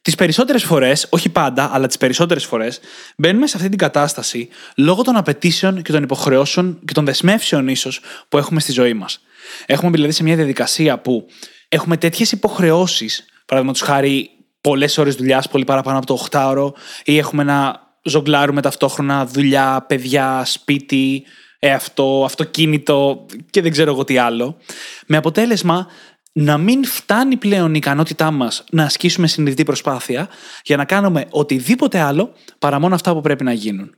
[0.02, 2.80] Τις περισσότερες φορές, όχι πάντα, αλλά τις περισσότερες φορές,
[3.18, 8.02] μπαίνουμε σε αυτή την κατάσταση λόγω των απαιτήσεων και των υποχρεώσεων και των δεσμεύσεων ίσως
[8.30, 9.20] που έχουμε στη ζωή μας.
[9.66, 11.28] Έχουμε δηλαδή σε μια διαδικασία που
[11.70, 14.30] έχουμε τέτοιες υποχρεώσεις, παραδείγματος χάρη
[14.62, 16.72] πολλές ώρες δουλειάς, πολύ παραπάνω από το 8ωρο,
[17.04, 21.24] ή έχουμε να ζογκλάρουμε ταυτόχρονα δουλειά, παιδιά, σπίτι,
[21.60, 24.58] εαυτό, αυτοκίνητο και δεν ξέρω εγώ τι άλλο.
[25.06, 25.88] Με αποτέλεσμα
[26.32, 30.30] να μην φτάνει πλέον η ικανότητά μας να ασκήσουμε συνειδητή προσπάθεια
[30.64, 33.96] για να κάνουμε οτιδήποτε άλλο παρά μόνο αυτά που πρέπει να γίνουν.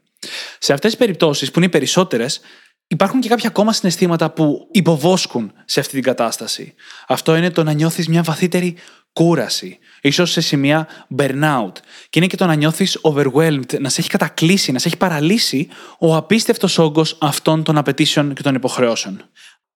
[0.60, 2.42] Σε αυτές τις περιπτώσεις, που είναι οι περισσότερες,
[2.88, 6.74] υπάρχουν και κάποια ακόμα συναισθήματα που υποβόσκουν σε αυτή την κατάσταση.
[7.08, 8.76] Αυτό είναι το να νιώθεις μια βαθύτερη
[9.14, 10.88] κούραση, ίσως σε σημεία
[11.18, 11.72] burnout.
[12.10, 15.68] Και είναι και το να νιώθεις overwhelmed, να σε έχει κατακλείσει, να σε έχει παραλύσει
[16.00, 19.22] ο απίστευτος όγκος αυτών των απαιτήσεων και των υποχρεώσεων.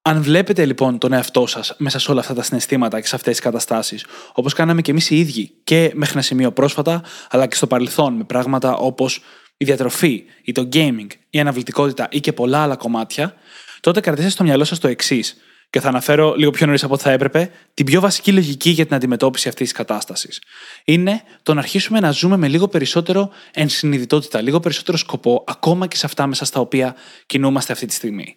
[0.02, 3.34] Αν βλέπετε λοιπόν τον εαυτό σας μέσα σε όλα αυτά τα συναισθήματα και σε αυτές
[3.34, 7.56] τις καταστάσεις, όπως κάναμε και εμείς οι ίδιοι και μέχρι ένα σημείο πρόσφατα, αλλά και
[7.56, 9.22] στο παρελθόν με πράγματα όπως
[9.58, 13.34] η διατροφή ή το gaming, η αναβλητικότητα ή και πολλά άλλα κομμάτια,
[13.80, 15.38] τότε κρατήστε στο μυαλό σας το εξής.
[15.70, 18.86] Και θα αναφέρω λίγο πιο νωρίς από ό,τι θα έπρεπε την πιο βασική λογική για
[18.86, 20.42] την αντιμετώπιση αυτής της κατάστασης.
[20.86, 25.96] Είναι το να αρχίσουμε να ζούμε με λίγο περισσότερο ενσυνειδητότητα, λίγο περισσότερο σκοπό, ακόμα και
[25.96, 28.36] σε αυτά μέσα στα οποία κινούμαστε αυτή τη στιγμή.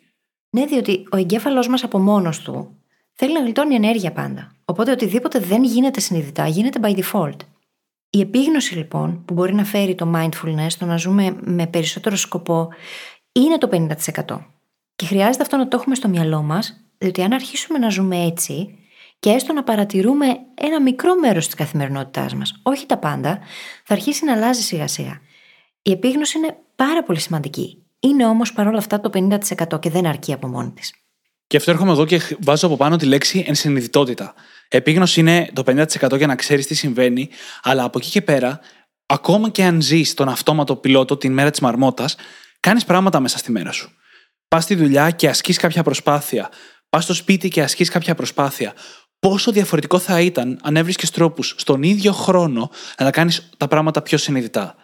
[0.50, 2.76] Ναι, διότι ο εγκέφαλός μας από μόνος του
[3.12, 4.52] θέλει να γλιτώνει ενέργεια πάντα.
[4.64, 7.36] Οπότε οτιδήποτε δεν γίνεται συνειδητά γίνεται by default.
[8.10, 12.68] Η επίγνωση λοιπόν που μπορεί να φέρει το mindfulness, το να ζούμε με περισσότερο σκοπό,
[13.32, 13.68] είναι το
[14.26, 14.46] 50%.
[14.94, 18.78] Και χρειάζεται αυτό να το έχουμε στο μυαλό μας, διότι αν αρχίσουμε να ζούμε έτσι
[19.18, 23.38] και έστω να παρατηρούμε ένα μικρό μέρος της καθημερινότητάς μας, όχι τα πάντα,
[23.84, 25.20] θα αρχίσει να αλλάζει σιγά σιγά.
[25.82, 27.82] Η επίγνωση είναι πάρα πολύ σημαντική.
[28.00, 30.92] Είναι όμως παρόλα αυτά το 50% και δεν αρκεί από μόνη της.
[31.46, 34.34] Και αυτό έρχομαι εδώ και βάζω από πάνω τη λέξη ενσυνειδητότητα.
[34.68, 37.28] Επίγνωση είναι το 50% για να ξέρεις τι συμβαίνει,
[37.62, 38.60] αλλά από εκεί και πέρα,
[39.06, 42.16] ακόμα και αν ζεις τον αυτόματο πιλότο την μέρα της μαρμότας,
[42.60, 43.90] κάνεις πράγματα μέσα στη μέρα σου.
[44.48, 46.48] Πας στη δουλειά και ασκείς κάποια προσπάθεια.
[46.90, 48.72] Πας στο σπίτι και ασκείς κάποια προσπάθεια.
[49.18, 54.18] Πόσο διαφορετικό θα ήταν αν έβρισκες τρόπους στον ίδιο χρόνο να κάνεις τα πράγματα πιο
[54.18, 54.76] συνειδητά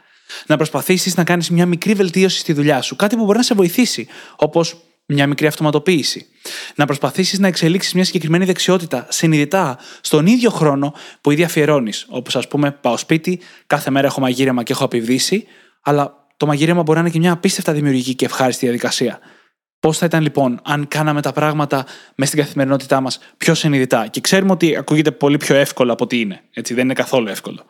[0.47, 2.97] να προσπαθήσεις να κάνεις μια μικρή βελτίωση στη δουλειά σου.
[2.97, 6.27] Κάτι που μπορεί να σε βοηθήσει, όπως μια μικρή αυτοματοποίηση.
[6.75, 12.07] Να προσπαθήσεις να εξελίξεις μια συγκεκριμένη δεξιότητα συνειδητά στον ίδιο χρόνο που ήδη αφιερώνεις.
[12.09, 15.47] Όπως, ας πούμε, πάω σπίτι, κάθε μέρα έχω μαγείρεμα και έχω επιβδίσει,
[15.83, 19.19] αλλά το μαγείρεμα μπορεί να είναι και μια απίστευτα δημιουργική και ευχάριστη διαδικασία.
[19.85, 24.21] Πώς θα ήταν λοιπόν αν κάναμε τα πράγματα μες στην καθημερινότητά μας πιο συνειδητά; Και
[24.21, 26.41] ξέρουμε ότι ακούγεται πολύ πιο εύκολο από ότι είναι.
[26.53, 27.65] Έτσι, δεν είναι καθόλου εύκολο.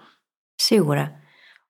[0.55, 1.13] Σίγουρα.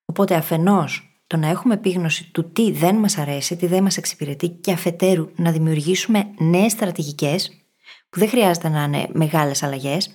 [0.05, 4.49] Οπότε αφενός το να έχουμε επίγνωση του τι δεν μας αρέσει, τι δεν μας εξυπηρετεί
[4.49, 7.51] και αφετέρου να δημιουργήσουμε νέες στρατηγικές
[8.11, 10.11] που δεν χρειάζεται να είναι μεγάλες αλλαγές,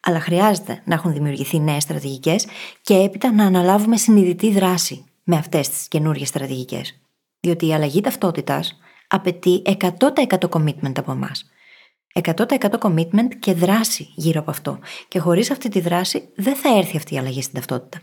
[0.00, 2.46] αλλά χρειάζεται να έχουν δημιουργηθεί νέες στρατηγικές
[2.82, 7.00] και έπειτα να αναλάβουμε συνειδητή δράση με αυτές τις καινούριε στρατηγικές.
[7.40, 11.44] Διότι η αλλαγή ταυτότητας απαιτεί 100% commitment από εμάς.
[12.22, 14.78] 100% commitment και δράση γύρω από αυτό.
[15.08, 18.00] Και χωρίς αυτή τη δράση δεν θα έρθει αυτή η αλλαγή στην ταυτότητα.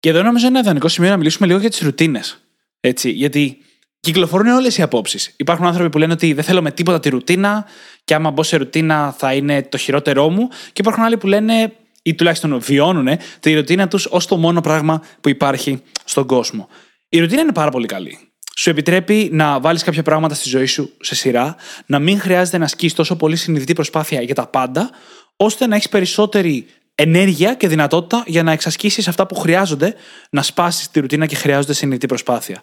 [0.00, 2.44] Και εδώ νομίζω είναι ένα ιδανικό σημείο να μιλήσουμε λίγο για τις ρουτίνες.
[2.80, 3.58] Έτσι, γιατί
[4.00, 5.34] κυκλοφορούν όλες οι απόψεις.
[5.36, 7.66] Υπάρχουν άνθρωποι που λένε ότι δεν θέλω με τίποτα τη ρουτίνα
[8.04, 10.48] και άμα μπω σε ρουτίνα θα είναι το χειρότερό μου.
[10.48, 13.08] Και υπάρχουν άλλοι που λένε ή τουλάχιστον βιώνουν
[13.40, 16.68] τη ρουτίνα τους ως το μόνο πράγμα που υπάρχει στον κόσμο.
[17.08, 18.18] Η ρουτίνα είναι πάρα πολύ καλή.
[18.56, 22.64] Σου επιτρέπει να βάλεις κάποια πράγματα στη ζωή σου σε σειρά, να μην χρειάζεται να
[22.64, 24.90] ασκείς τόσο πολύ συνειδητή προσπάθεια για τα πάντα,
[25.36, 29.94] ώστε να έχεις περισσότερη ενέργεια και δυνατότητα για να εξασκήσεις αυτά που χρειάζονται
[30.30, 32.62] να σπάσεις τη ρουτίνα και χρειάζονται συνειδητή προσπάθεια.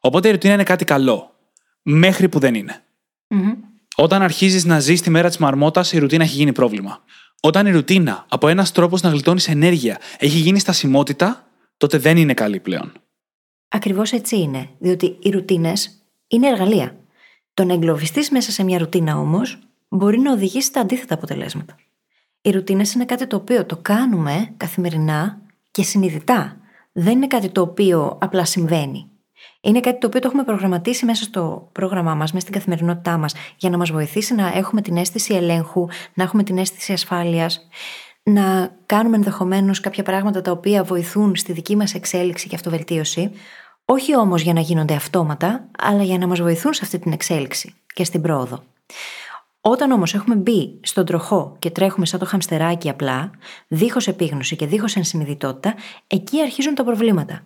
[0.00, 1.34] Οπότε η ρουτίνα είναι κάτι καλό.
[1.82, 2.82] Μέχρι που δεν ειναι
[3.96, 7.00] Όταν αρχίζεις να ζεις τη μέρα της μαρμότας, η ρουτίνα έχει γίνει πρόβλημα.
[7.40, 12.34] Όταν η ρουτίνα από ένας τρόπος να γλιτώνεις ενέργεια έχει γίνει στασιμότητα, τότε δεν είναι
[12.34, 12.92] καλή πλέον.
[13.74, 14.68] Ακριβώς έτσι είναι.
[14.78, 16.96] Διότι οι ρουτίνες είναι εργαλεία.
[17.54, 19.58] Το να εγκλωβιστείς μέσα σε μια ρουτίνα όμως
[19.88, 21.76] μπορεί να οδηγήσει στα αντίθετα αποτελέσματα.
[22.42, 26.56] Οι ρουτίνες είναι κάτι το οποίο το κάνουμε καθημερινά και συνειδητά.
[26.92, 29.10] Δεν είναι κάτι το οποίο απλά συμβαίνει.
[29.60, 33.34] Είναι κάτι το οποίο το έχουμε προγραμματίσει μέσα στο πρόγραμμά μας, μέσα στην καθημερινότητά μας,
[33.56, 37.68] για να μας βοηθήσει να έχουμε την αίσθηση ελέγχου, να έχουμε την αίσθηση ασφάλειας,
[38.22, 43.30] να κάνουμε ενδεχομένως κάποια πράγματα τα οποία βοηθούν στη δική μας εξέλιξη και αυτοβελτίωση,
[43.92, 47.74] όχι όμως για να γίνονται αυτόματα, αλλά για να μας βοηθούν σε αυτή την εξέλιξη
[47.94, 48.62] και στην πρόοδο.
[49.60, 53.30] Όταν όμως έχουμε μπει στον τροχό και τρέχουμε σαν το χαμστεράκι απλά,
[53.68, 55.74] δίχως επίγνωση και δίχως ενσυνειδητότητα,
[56.06, 57.42] εκεί αρχίζουν τα προβλήματα.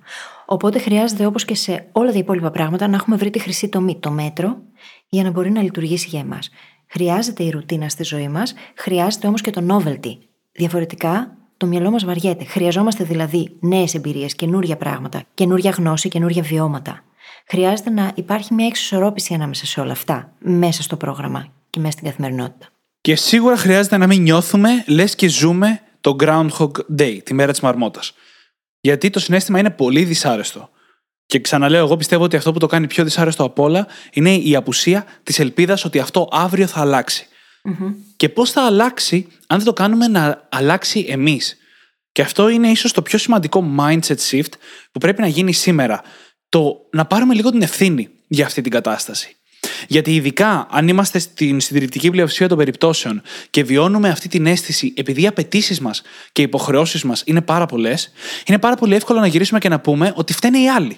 [0.47, 3.97] Οπότε χρειάζεται όπως και σε όλα τα υπόλοιπα πράγματα να έχουμε βρει τη χρυσή τομή,
[4.01, 4.57] το μέτρο,
[5.09, 6.51] για να μπορεί να λειτουργήσει για εμάς.
[6.87, 10.19] Χρειάζεται η ρουτίνα στη ζωή μας, χρειάζεται όμως και το novelty.
[10.53, 12.45] Διαφορετικά, το μυαλό μας βαριέται.
[12.45, 17.05] Χρειαζόμαστε δηλαδή νέες εμπειρίες, καινούρια πράγματα, καινούρια γνώση, καινούρια βιώματα.
[17.49, 22.05] Χρειάζεται να υπάρχει μια εξισορρόπηση ανάμεσα σε όλα αυτά μέσα στο πρόγραμμα και μέσα στην
[22.05, 22.67] καθημερινότητα.
[23.01, 27.61] Και σίγουρα χρειάζεται να μην νιώθουμε λες και ζούμε το Groundhog Day, τη μέρα της
[27.61, 28.13] μαρμότας.
[28.81, 30.71] Γιατί το συνέστημα είναι πολύ δυσάρεστο.
[31.27, 34.57] Και ξαναλέω, εγώ πιστεύω ότι αυτό που το κάνει πιο δυσάρεστο από όλα είναι η
[34.57, 36.81] απουσία της ελπίδας ότι αυτό αύριο θα
[37.67, 41.57] αλλαξει Και πώς θα αλλάξει αν δεν το κάνουμε να αλλάξει εμείς.
[42.13, 44.53] Και αυτό είναι ίσως το πιο σημαντικό mindset shift
[44.93, 46.03] που πρέπει να γίνει σήμερα.
[46.49, 49.37] Το να πάρουμε λίγο την ευθύνη για αυτή την κατάσταση.
[49.89, 55.23] Γιατί ειδικά αν είμαστε στην συντηρητική πλειοψηφία των περιπτώσεων και βιώνουμε αυτή την αίσθηση επειδή
[55.23, 56.03] οι απαιτήσεις μας
[56.33, 58.13] και οι υποχρεώσεις μας είναι πάρα πολλές,
[58.47, 60.97] είναι πάρα πολύ εύκολο να γυρίσουμε και να πούμε ότι φταίνε οι άλλοι.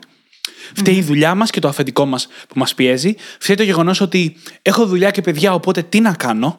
[0.75, 3.15] Φταίει η δουλειά μας και το αφεντικό μας που μας πιέζει.
[3.39, 6.59] Φταίει το γεγονός ότι έχω δουλειά και παιδιά, οπότε τι να κάνω.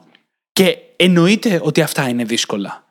[0.53, 2.83] Και εννοείται ότι αυτά είναι δύσκολα.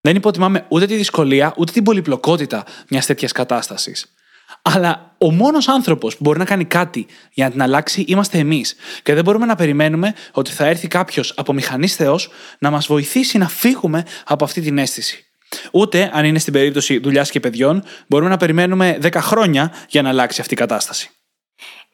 [0.00, 4.14] Δεν υποτιμάμε ούτε τη δυσκολία, ούτε την πολυπλοκότητα μιας τέτοιας κατάστασης.
[4.62, 8.74] Αλλά ο μόνος άνθρωπος που μπορεί να κάνει κάτι για να την αλλάξει είμαστε εμείς.
[9.02, 13.38] Και δεν μπορούμε να περιμένουμε ότι θα έρθει κάποιος από μηχανής Θεός να μας βοηθήσει
[13.38, 15.26] να φύγουμε από αυτή την αίσθηση.
[15.72, 20.08] Ούτε, αν είναι στην περίπτωση δουλειάς και παιδιών, μπορούμε να περιμένουμε 10 χρόνια για να
[20.08, 21.10] αλλάξει αυτή η κατάσταση.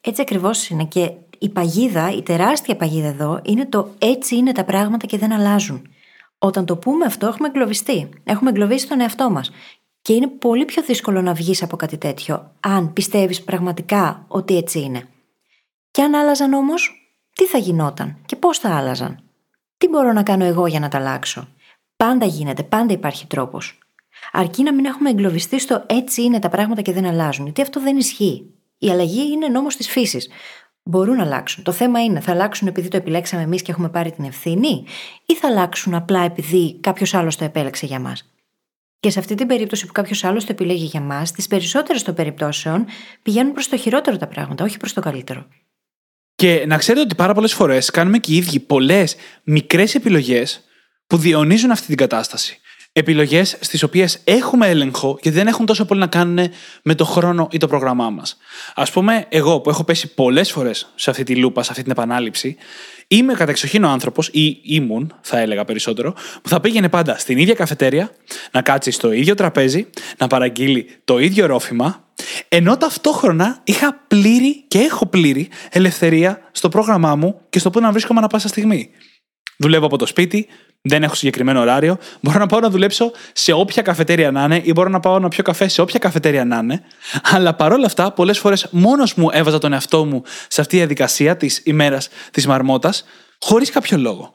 [0.00, 0.84] Έτσι ακριβώς είναι.
[0.84, 5.32] Και η παγίδα, η τεράστια παγίδα εδώ, είναι το έτσι είναι τα πράγματα και δεν
[5.32, 5.88] αλλάζουν.
[6.38, 8.08] Όταν το πούμε αυτό, έχουμε εγκλωβιστεί.
[8.24, 9.50] Έχουμε εγκλωβίσει τον εαυτό μας.
[10.02, 14.80] Και είναι πολύ πιο δύσκολο να βγεις από κάτι τέτοιο, αν πιστεύεις πραγματικά ότι έτσι
[14.80, 15.08] είναι.
[15.90, 19.22] Και αν άλλαζαν όμως, τι θα γινόταν και πώς θα άλλαζαν;
[19.78, 21.48] Τι μπορώ να κάνω εγώ για να τα αλλάξω;
[22.04, 23.78] Πάντα γίνεται, πάντα υπάρχει τρόπος.
[24.32, 27.80] Αρκεί να μην έχουμε εγκλωβιστεί στο έτσι είναι τα πράγματα και δεν αλλάζουν, γιατί αυτό
[27.80, 28.44] δεν ισχύει.
[28.78, 30.28] Η αλλαγή είναι νόμος της φύσης.
[30.82, 31.64] Μπορούν να αλλάξουν.
[31.64, 34.84] Το θέμα είναι, θα αλλάξουν επειδή το επιλέξαμε εμείς και έχουμε πάρει την ευθύνη,
[35.26, 38.34] ή θα αλλάξουν απλά επειδή κάποιος άλλος το επέλεξε για μας;
[39.00, 42.14] Και σε αυτή την περίπτωση που κάποιος άλλος το επιλέγει για μας, τις περισσότερες των
[42.14, 42.86] περιπτώσεων
[43.22, 45.46] πηγαίνουν προς το χειρότερο τα πράγματα, όχι προς το καλύτερο.
[46.34, 50.64] Και να ξέρετε ότι πάρα πολλές φορές κάνουμε και οι ίδιοι πολλές μικρές επιλογές
[51.10, 52.60] που διονύζουν αυτή την κατάσταση.
[52.92, 56.50] Επιλογές στις οποίες έχουμε έλεγχο γιατί δεν έχουν τόσο πολύ να κάνουν
[56.82, 58.36] με το χρόνο ή το πρόγραμμά μας.
[58.74, 61.92] Α πούμε, εγώ που έχω πέσει πολλές φορές σε αυτή τη λούπα, σε αυτή την
[61.92, 62.56] επανάληψη,
[63.08, 67.54] είμαι κατεξοχήν ο άνθρωπος, ή ήμουν, θα έλεγα περισσότερο, που θα πήγαινε πάντα στην ίδια
[67.54, 68.10] καφετέρια,
[68.50, 69.86] να κάτσει στο ίδιο τραπέζι,
[70.18, 72.04] να παραγγείλει το ίδιο ρόφημα,
[72.48, 77.90] ενώ ταυτόχρονα είχα πλήρη και έχω πλήρη ελευθερία στο πρόγραμμά μου και στο πού να
[77.90, 78.90] βρίσκομαι ανα πάσα στιγμή.
[79.62, 80.46] Δουλεύω από το σπίτι,
[80.82, 81.98] δεν έχω συγκεκριμένο ωράριο.
[82.20, 85.28] Μπορώ να πάω να δουλέψω σε όποια καφετέρια να είναι ή μπορώ να πάω να
[85.28, 86.82] πιω καφέ σε όποια καφετέρια να είναι.
[87.22, 91.36] Αλλά παρόλα αυτά, πολλές φορές μόνος μου έβαζα τον εαυτό μου σε αυτή τη διαδικασία
[91.36, 93.04] της ημέρας της μαρμότας,
[93.40, 94.34] χωρίς κάποιο λόγο.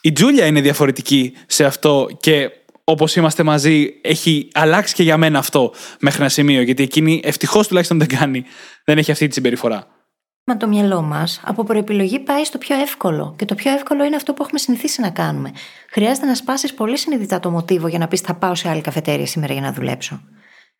[0.00, 2.50] Η Τζούλια είναι διαφορετική σε αυτό και
[2.84, 6.62] όπως είμαστε μαζί, έχει αλλάξει και για μένα αυτό μέχρι ένα σημείο.
[6.62, 8.44] Γιατί εκείνη ευτυχώς τουλάχιστον δεν κάνει,
[8.84, 9.95] δεν έχει αυτή τη συμπεριφορά.
[10.48, 13.34] Μα το μυαλό μας από προεπιλογή πάει στο πιο εύκολο.
[13.38, 15.52] Και το πιο εύκολο είναι αυτό που έχουμε συνηθίσει να κάνουμε.
[15.90, 19.26] Χρειάζεται να σπάσεις πολύ συνειδητά το μοτίβο για να πεις Θα πάω σε άλλη καφετέρια
[19.26, 20.20] σήμερα για να δουλέψω.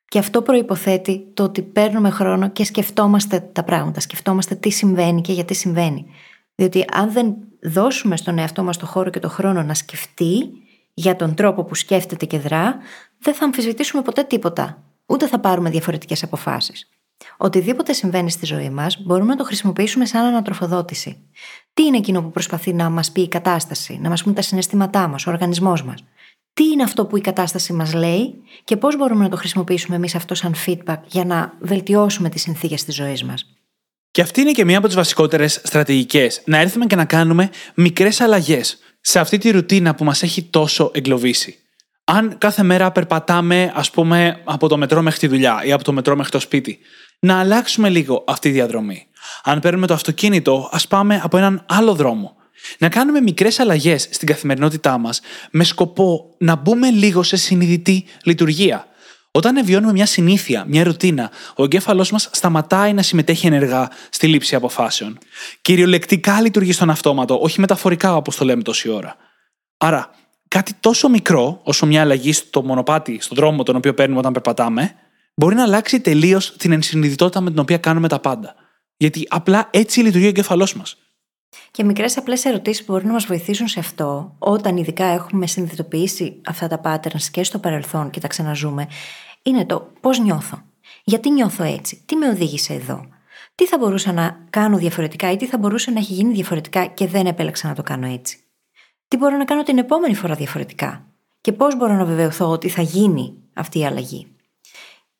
[0.08, 4.00] Και αυτό προποθέτει το ότι παίρνουμε χρόνο και σκεφτόμαστε τα πράγματα.
[4.00, 6.06] Σκεφτόμαστε τι συμβαίνει και γιατί συμβαίνει.
[6.54, 10.50] Διότι αν δεν δώσουμε στον εαυτό μας το χώρο και το χρόνο να σκεφτεί
[10.94, 12.76] για τον τρόπο που σκέφτεται και δρά,
[13.18, 14.82] δεν θα αμφισβητήσουμε ποτέ τίποτα.
[15.06, 16.90] Ούτε θα πάρουμε διαφορετικές αποφάσεις.
[17.36, 21.16] Οτιδήποτε συμβαίνει στη ζωή μας μπορούμε να το χρησιμοποιήσουμε σαν ανατροφοδότηση.
[21.74, 25.08] Τι είναι εκείνο που προσπαθεί να μας πει η κατάσταση, να μας πούν τα συναισθήματά
[25.08, 26.04] μας, ο οργανισμός μας;
[26.52, 30.14] Τι είναι αυτό που η κατάσταση μας λέει και πώς μπορούμε να το χρησιμοποιήσουμε εμείς
[30.14, 33.46] αυτό σαν feedback για να βελτιώσουμε τις συνθήκες της ζωής μας;
[34.10, 36.42] Και αυτή είναι και μία από τις βασικότερες στρατηγικές.
[36.44, 40.90] Να έρθουμε και να κάνουμε μικρές αλλαγές σε αυτή τη ρουτίνα που μας έχει τόσο
[40.94, 41.58] εγκλωβίσει.
[42.04, 45.92] Αν κάθε μέρα περπατάμε, ας πούμε, από το μετρό μέχρι τη δουλειά ή από το
[45.92, 46.78] μετρό μέχρι το σπίτι,
[47.18, 49.06] να αλλάξουμε λίγο αυτή τη διαδρομή.
[49.42, 52.36] Αν παίρνουμε το αυτοκίνητο, ας πάμε από έναν άλλο δρόμο.
[52.78, 58.86] Να κάνουμε μικρές αλλαγές στην καθημερινότητά μας με σκοπό να μπούμε λίγο σε συνειδητή λειτουργία.
[59.30, 64.54] Όταν βιώνουμε μια συνήθεια, μια ρουτίνα, ο εγκέφαλός μας σταματάει να συμμετέχει ενεργά στη λήψη
[64.54, 65.18] αποφάσεων.
[65.60, 69.16] Κυριολεκτικά λειτουργεί στον αυτόματο, όχι μεταφορικά όπως το λέμε τόση ώρα.
[69.76, 70.10] Άρα,
[70.48, 74.94] κάτι τόσο μικρό, όσο μια αλλαγή στο μονοπάτι, στον δρόμο τον οποίο παίρνουμε όταν περπατάμε,
[75.36, 78.54] μπορεί να αλλάξει τελείως την ενσυνειδητότητα με την οποία κάνουμε τα πάντα.
[78.96, 80.96] Γιατί απλά έτσι λειτουργεί ο εγκέφαλός μας.
[81.70, 86.40] Και μικρές απλές ερωτήσεις που μπορούν να μας βοηθήσουν σε αυτό, όταν ειδικά έχουμε συνειδητοποιήσει
[86.44, 88.86] αυτά τα patterns και στο παρελθόν και τα ξαναζούμε,
[89.42, 90.62] είναι το πώς νιώθω.
[91.04, 93.06] Γιατί νιώθω έτσι, τι με οδήγησε εδώ,
[93.54, 97.06] τι θα μπορούσα να κάνω διαφορετικά ή τι θα μπορούσε να έχει γίνει διαφορετικά και
[97.06, 98.38] δεν επέλεξα να το κάνω έτσι;
[99.08, 101.06] Τι μπορώ να κάνω την επόμενη φορά διαφορετικά;
[101.40, 104.35] Και πώς μπορώ να βεβαιωθώ ότι θα γίνει αυτή η αλλαγή;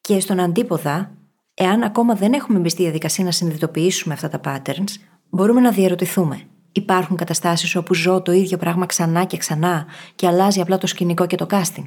[0.06, 1.10] Και στον αντίποδα,
[1.54, 4.94] εάν ακόμα δεν έχουμε μπει στη διαδικασία να συνειδητοποιήσουμε αυτά τα patterns,
[5.30, 6.42] μπορούμε να διαρωτηθούμε.
[6.72, 11.26] Υπάρχουν καταστάσεις όπου ζω το ίδιο πράγμα ξανά και ξανά και αλλάζει απλά το σκηνικό
[11.26, 11.86] και το casting;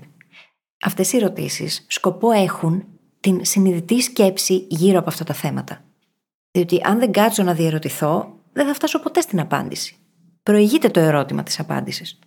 [0.81, 2.83] Αυτές οι ερωτήσεις σκοπό έχουν
[3.19, 5.81] την συνειδητή σκέψη γύρω από αυτά τα θέματα.
[6.51, 9.95] Διότι αν δεν κάτσω να διαρωτηθώ, δεν θα φτάσω ποτέ στην απάντηση.
[10.43, 12.19] Προηγείται το ερώτημα της απάντησης.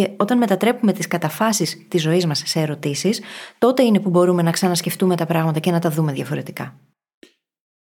[0.00, 3.20] Και όταν μετατρέπουμε τις καταφάσεις της ζωής μας σε ερωτήσεις,
[3.58, 6.74] τότε είναι που μπορούμε να ξανασκεφτούμε τα πράγματα και να τα δούμε διαφορετικά.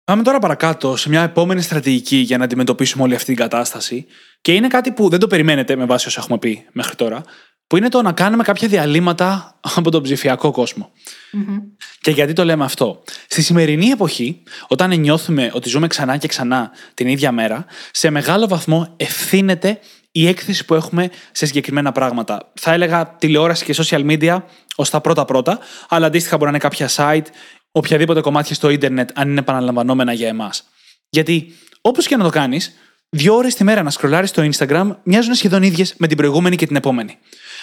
[0.04, 4.06] Πάμε τώρα παρακάτω σε μια επόμενη στρατηγική για να αντιμετωπίσουμε όλη αυτή την κατάσταση.
[4.42, 7.24] Και είναι κάτι που δεν το περιμένετε με βάση όσα έχουμε πει μέχρι τώρα,
[7.68, 10.66] που είναι το να κάνουμε κάποια διαλύματα από τον ψηφιακό
[12.02, 16.72] Και γιατί το λέμε αυτό; Στη σημερινή εποχή, όταν νιώθουμε ότι ζούμε ξανά και ξανά
[16.94, 19.80] την ίδια μέρα, σε μεγάλο βαθμό ευθύνεται
[20.20, 22.52] η έκθεση που έχουμε σε συγκεκριμένα πράγματα.
[22.54, 24.42] Θα έλεγα τηλεόραση και social media
[24.76, 27.26] ως τα πρώτα-πρώτα, αλλά αντίστοιχα μπορεί να είναι κάποια site,
[27.72, 30.64] οποιαδήποτε κομμάτια στο ίντερνετ, αν είναι επαναλαμβανόμενα για εμάς.
[31.10, 32.74] Γιατί, όπως και να το κάνεις,
[33.10, 36.68] δύο ώρες τη μέρα να σκρολάρεις στο Instagram μοιάζουν σχεδόν ίδιες με την προηγούμενη και
[36.68, 37.18] την επόμενη.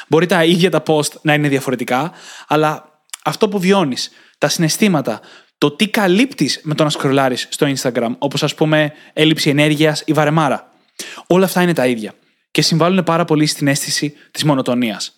[0.08, 2.12] Μπορεί τα ίδια τα post να είναι διαφορετικά,
[2.48, 5.20] αλλά αυτό που βιώνεις, τα συναισθήματα,
[5.58, 10.12] το τι καλύπτεις με το να σκρολάρεις στο Instagram, όπως ας πούμε έλλειψη ενέργειας ή
[10.12, 10.70] βαρεμάρα.
[11.26, 12.14] Όλα αυτά είναι τα ίδια
[12.56, 15.12] και συμβάλλουν πάρα πολύ στην αίσθηση της μονοτονίας.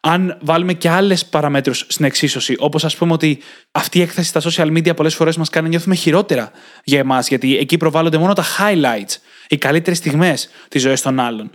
[0.00, 3.38] Αν βάλουμε και άλλες παραμέτρους στην εξίσωση, όπως ας πούμε ότι
[3.72, 6.50] αυτή η έκθεση στα social media πολλές φορές μας κάνει να νιώθουμε χειρότερα
[6.84, 9.16] για εμάς, γιατί εκεί προβάλλονται μόνο τα highlights,
[9.48, 11.50] οι καλύτερες στιγμές της ζωής των άλλων.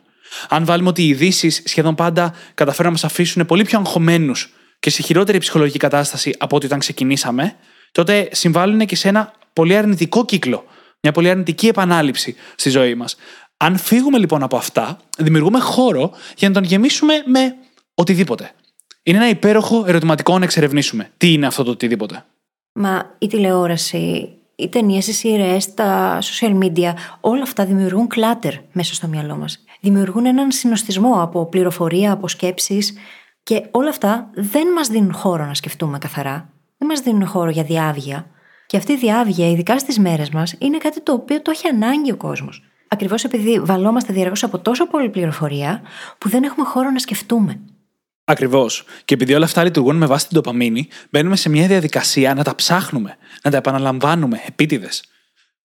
[0.50, 4.90] Αν βάλουμε ότι οι ειδήσει σχεδόν πάντα καταφέρουν να μας αφήσουν πολύ πιο αγχωμένους και
[4.90, 7.56] σε χειρότερη ψυχολογική κατάσταση από ό,τι όταν ξεκινήσαμε,
[7.92, 10.66] τότε συμβάλλουν και σε ένα πολύ αρνητικό κύκλο.
[11.02, 13.16] Μια πολύ αρνητική επανάληψη στη ζωή μας.
[13.58, 17.56] Αν φύγουμε λοιπόν από αυτά, δημιουργούμε χώρο για να τον γεμίσουμε με
[17.94, 18.52] οτιδήποτε.
[19.04, 21.10] Είναι ένα υπέροχο ερωτηματικό να εξερευνήσουμε.
[21.18, 22.26] Τι είναι αυτό το οτιδήποτε.
[22.74, 28.94] Μα η τηλεόραση, οι ταινίες, οι σειρές, τα social media, όλα αυτά δημιουργούν κλάτερ μέσα
[28.94, 29.64] στο μυαλό μας.
[29.82, 32.94] Δημιουργούν έναν συνοστισμό από πληροφορία, από σκέψεις
[33.44, 36.50] και όλα αυτά δεν μας δίνουν χώρο να σκεφτούμε καθαρά.
[36.78, 38.28] Δεν μας δίνουν χώρο για διάβγεια.
[38.66, 42.12] Και αυτή η διάβγεια, ειδικά στις μέρες μας, είναι κάτι το οποίο το έχει ανάγκη
[42.12, 42.64] ο κόσμος.
[42.88, 45.82] Ακριβώς επειδή βαλόμαστε διαρκώς από τόσο πολλή πληροφορία
[46.18, 47.60] που δεν έχουμε χώρο να σκεφτούμε.
[48.24, 48.84] Ακριβώς.
[49.06, 52.56] Και επειδή όλα αυτά λειτουργούν με βάση την τοπαμίνη, μπαίνουμε σε μια διαδικασία να τα
[52.56, 55.04] ψάχνουμε, να τα επαναλαμβάνουμε επίτηδες.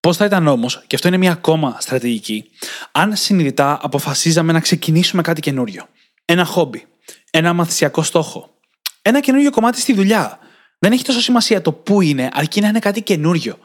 [0.01, 2.45] Πώς θα ήταν όμως, και αυτό είναι μια ακόμα στρατηγική,
[2.93, 5.89] αν συνειδητά αποφασίζαμε να ξεκινήσουμε κάτι καινούριο.
[6.25, 6.87] Ένα χόμπι,
[7.31, 8.59] ένα μαθησιακό στόχο,
[9.03, 10.39] ένα καινούριο κομμάτι στη δουλειά.
[10.79, 13.59] Δεν έχει τόσο σημασία το πού είναι, αρκεί να είναι κάτι καινούριο.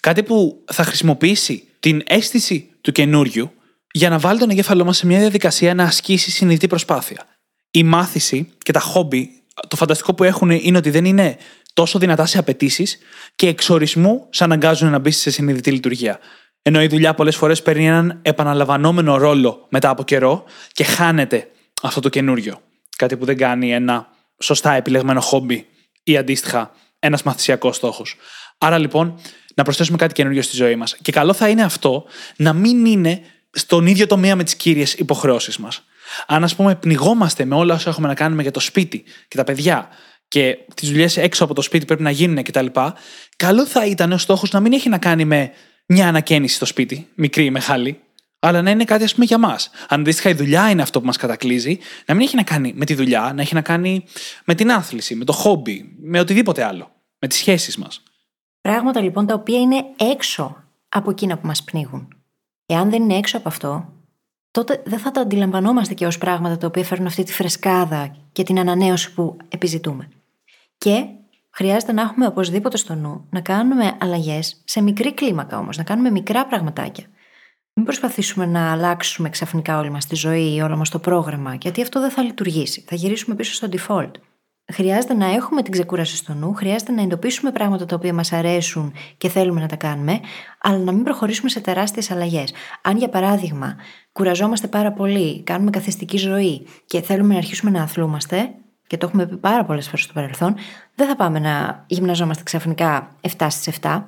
[0.00, 3.52] Κάτι που θα χρησιμοποιήσει την αίσθηση του καινούριου
[3.90, 7.26] για να βάλει τον εγκέφαλό μας σε μια διαδικασία να ασκήσει συνειδητή προσπάθεια.
[7.70, 9.30] Η μάθηση και τα χόμπι,
[9.68, 11.36] το φανταστικό που έχουν είναι ότι δεν είναι
[11.72, 12.98] τόσο δυνατά σε απαιτήσεις
[13.34, 16.18] και εξορισμού σε αναγκάζουν να μπει σε συνειδητή λειτουργία.
[16.62, 21.48] Ενώ η δουλειά πολλές φορές παίρνει έναν επαναλαμβανόμενο ρόλο μετά από καιρό και χάνεται
[21.82, 22.60] αυτό το καινούριο.
[22.96, 25.66] Κάτι που δεν κάνει ένα σωστά επιλεγμένο χόμπι
[26.02, 28.16] ή αντίστοιχα ένας μαθησιακός στόχος.
[28.58, 29.20] Άρα λοιπόν
[29.54, 30.96] να προσθέσουμε κάτι καινούριο στη ζωή μας.
[31.02, 32.04] Και καλό θα είναι αυτό
[32.36, 35.84] να μην είναι στον ίδιο τομέα με τις κύριες υποχρεώσεις μας.
[36.26, 39.44] Αν, ας πούμε, πνιγόμαστε με όλα όσα έχουμε να κάνουμε για το σπίτι και τα
[39.44, 39.88] παιδιά
[40.28, 42.66] και τις δουλειές έξω από το σπίτι πρέπει να γίνουν κτλ.,
[43.36, 45.50] καλό θα ήταν ο στόχος να μην έχει να κάνει με
[45.86, 47.98] μια ανακαίνιση στο σπίτι, μικρή ή μεγάλη,
[48.38, 49.70] αλλά να είναι κάτι, ας πούμε, για μας.
[49.88, 52.84] Αν αντίστοιχα η δουλειά είναι αυτό που μας κατακλείζει, να μην έχει να κάνει με
[52.84, 54.04] τη δουλειά, να έχει να κάνει
[54.44, 56.92] με την άθληση, με το χόμπι, με οτιδήποτε άλλο.
[57.18, 58.02] Με τις σχέσεις μας.
[58.68, 60.56] Πράγματα λοιπόν τα οποία είναι έξω
[60.88, 62.08] από εκείνα που μας πνίγουν.
[62.66, 63.92] Εάν δεν είναι έξω από αυτό,
[64.50, 68.42] τότε δεν θα τα αντιλαμβανόμαστε και ως πράγματα τα οποία φέρνουν αυτή τη φρεσκάδα και
[68.42, 70.08] την ανανέωση που επιζητούμε.
[70.78, 71.06] Και
[71.50, 76.10] χρειάζεται να έχουμε οπωσδήποτε στο νου να κάνουμε αλλαγές σε μικρή κλίμακα όμως, να κάνουμε
[76.10, 77.04] μικρά πραγματάκια.
[77.74, 81.82] Μην προσπαθήσουμε να αλλάξουμε ξαφνικά όλη μας τη ζωή ή όλο μας το πρόγραμμα, γιατί
[81.82, 82.84] αυτό δεν θα λειτουργήσει.
[82.86, 84.10] Θα γυρίσουμε πίσω στο default.
[84.72, 88.92] Χρειάζεται να έχουμε την ξεκούραση στο νου, χρειάζεται να εντοπίσουμε πράγματα τα οποία μας αρέσουν
[89.18, 90.20] και θέλουμε να τα κάνουμε,
[90.60, 92.52] αλλά να μην προχωρήσουμε σε τεράστιες αλλαγές.
[92.82, 93.76] Αν για παράδειγμα
[94.12, 98.54] κουραζόμαστε πάρα πολύ, κάνουμε καθιστική ζωή και θέλουμε να αρχίσουμε να αθλούμαστε,
[98.86, 100.54] και το έχουμε πει πάρα πολλές φορές στο παρελθόν,
[100.94, 104.02] δεν θα πάμε να γυμναζόμαστε ξαφνικά 7 στις 7,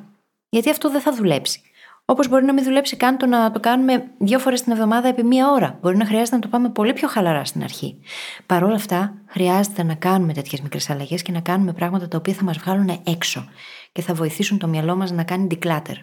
[0.49, 1.61] γιατί αυτό δεν θα δουλέψει.
[2.09, 5.25] Όπως μπορεί να μην δουλέψει καν το να το κάνουμε δύο φορές την εβδομάδα επί
[5.25, 5.79] μία ώρα.
[5.83, 8.01] Μπορεί να χρειάζεται να το πάμε πολύ πιο χαλαρά στην αρχή.
[8.47, 12.35] Παρ' όλα αυτά, χρειάζεται να κάνουμε τέτοιες μικρές αλλαγές και να κάνουμε πράγματα τα οποία
[12.35, 13.49] θα μας βγάλουν έξω
[13.93, 15.97] και θα βοηθήσουν το μυαλό μας να κάνει declutter.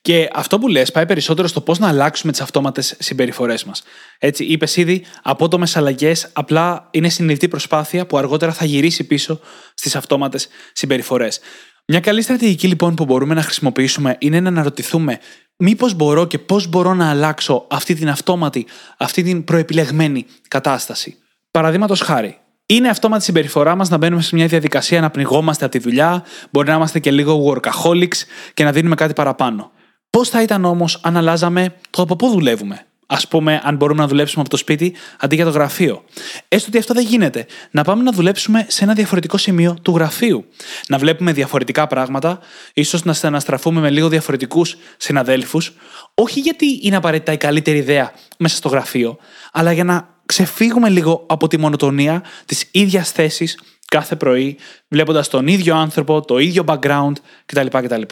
[0.00, 3.82] Και αυτό που λες πάει περισσότερο στο πώς να αλλάξουμε τις αυτόματες συμπεριφορές μας.
[4.18, 9.40] Έτσι, είπες ήδη, απότομες αλλαγές απλά είναι συνειδητή προσπάθεια που αργότερα θα γυρίσει πίσω
[9.74, 11.40] στις αυτόματες συμπεριφορές.
[11.90, 15.18] Μια καλή στρατηγική λοιπόν που μπορούμε να χρησιμοποιήσουμε είναι να αναρωτηθούμε
[15.56, 18.66] μήπως μπορώ και πώς μπορώ να αλλάξω αυτή την αυτόματη,
[18.98, 21.16] αυτή την προεπιλεγμένη κατάσταση.
[21.50, 25.78] Παραδείγματος χάρη, είναι αυτόματη συμπεριφορά μας να μπαίνουμε σε μια διαδικασία να πνιγόμαστε από τη
[25.78, 28.16] δουλειά, μπορεί να είμαστε και λίγο workaholics
[28.54, 29.70] και να δίνουμε κάτι παραπάνω.
[30.10, 34.08] Πώς θα ήταν όμως αν αλλάζαμε το από πού δουλεύουμε, Α πούμε, αν μπορούμε να
[34.08, 36.04] δουλέψουμε από το σπίτι αντί για το γραφείο.
[36.48, 37.46] Έστω ότι αυτό δεν γίνεται.
[37.70, 40.44] Να πάμε να δουλέψουμε σε ένα διαφορετικό σημείο του γραφείου.
[40.88, 42.38] Να βλέπουμε διαφορετικά πράγματα,
[42.72, 45.72] ίσως να αναστραφούμε με λίγο διαφορετικούς συναδέλφους,
[46.14, 49.18] όχι γιατί είναι απαραίτητα η καλύτερη ιδέα μέσα στο γραφείο,
[49.52, 54.56] αλλά για να ξεφύγουμε λίγο από τη μονοτονία της ίδιας θέσης κάθε πρωί,
[54.88, 57.12] βλέποντας τον ίδιο άνθρωπο, το ίδιο background
[57.46, 57.66] κτλ.
[57.66, 58.02] κτλ.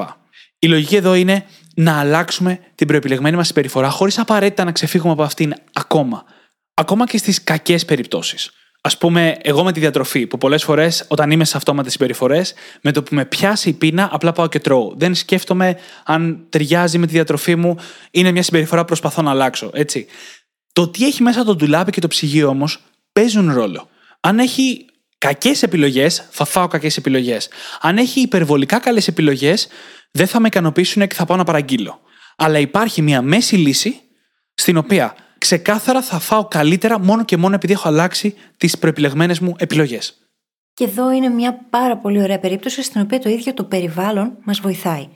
[0.58, 5.22] Η λογική εδώ είναι να αλλάξουμε την προεπιλεγμένη μας συμπεριφορά χωρίς απαραίτητα να ξεφύγουμε από
[5.22, 6.24] αυτήν ακόμα.
[6.74, 8.50] Ακόμα και στις κακές περιπτώσεις.
[8.80, 12.92] Α πούμε, εγώ με τη διατροφή, που πολλές φορές όταν είμαι σε αυτόματες συμπεριφορές, με
[12.92, 14.92] το που με πιάσει η πείνα, απλά πάω και τρώω.
[14.96, 17.76] Δεν σκέφτομαι αν ταιριάζει με τη διατροφή μου,
[18.10, 20.06] είναι μια συμπεριφορά που προσπαθώ να αλλάξω, έτσι.
[20.72, 22.80] Το τι έχει μέσα το ντουλάπι και το ψυγείο όμως
[23.12, 23.88] παίζουν ρόλο.
[24.20, 24.86] Αν έχει
[25.18, 27.48] κακές επιλογές, θα φάω κακές επιλογές.
[27.80, 29.68] Αν έχει υπερβολικά καλές επιλογές,
[30.16, 32.00] δεν θα με ικανοποιήσουν και θα πάω να παραγγείλω.
[32.36, 34.00] Αλλά υπάρχει μια μέση λύση
[34.54, 39.54] στην οποία ξεκάθαρα θα φάω καλύτερα μόνο και μόνο επειδή έχω αλλάξει τις προεπιλεγμένες μου
[39.58, 40.18] επιλογές.
[40.74, 44.60] Και εδώ είναι μια πάρα πολύ ωραία περίπτωση στην οποία το ίδιο το περιβάλλον μας
[44.60, 45.08] βοηθάει.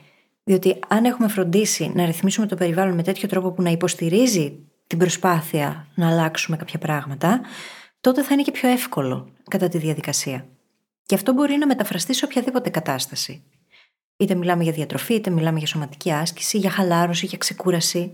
[0.43, 4.97] Διότι αν έχουμε φροντίσει να ρυθμίσουμε το περιβάλλον με τέτοιο τρόπο που να υποστηρίζει την
[4.97, 7.41] προσπάθεια να αλλάξουμε κάποια πράγματα,
[8.01, 10.45] τότε θα είναι και πιο εύκολο κατά τη διαδικασία.
[11.05, 13.43] Και αυτό μπορεί να μεταφραστεί σε οποιαδήποτε κατάσταση.
[14.21, 18.13] Είτε μιλάμε για διατροφή, είτε μιλάμε για σωματική άσκηση, για χαλάρωση, για ξεκούραση.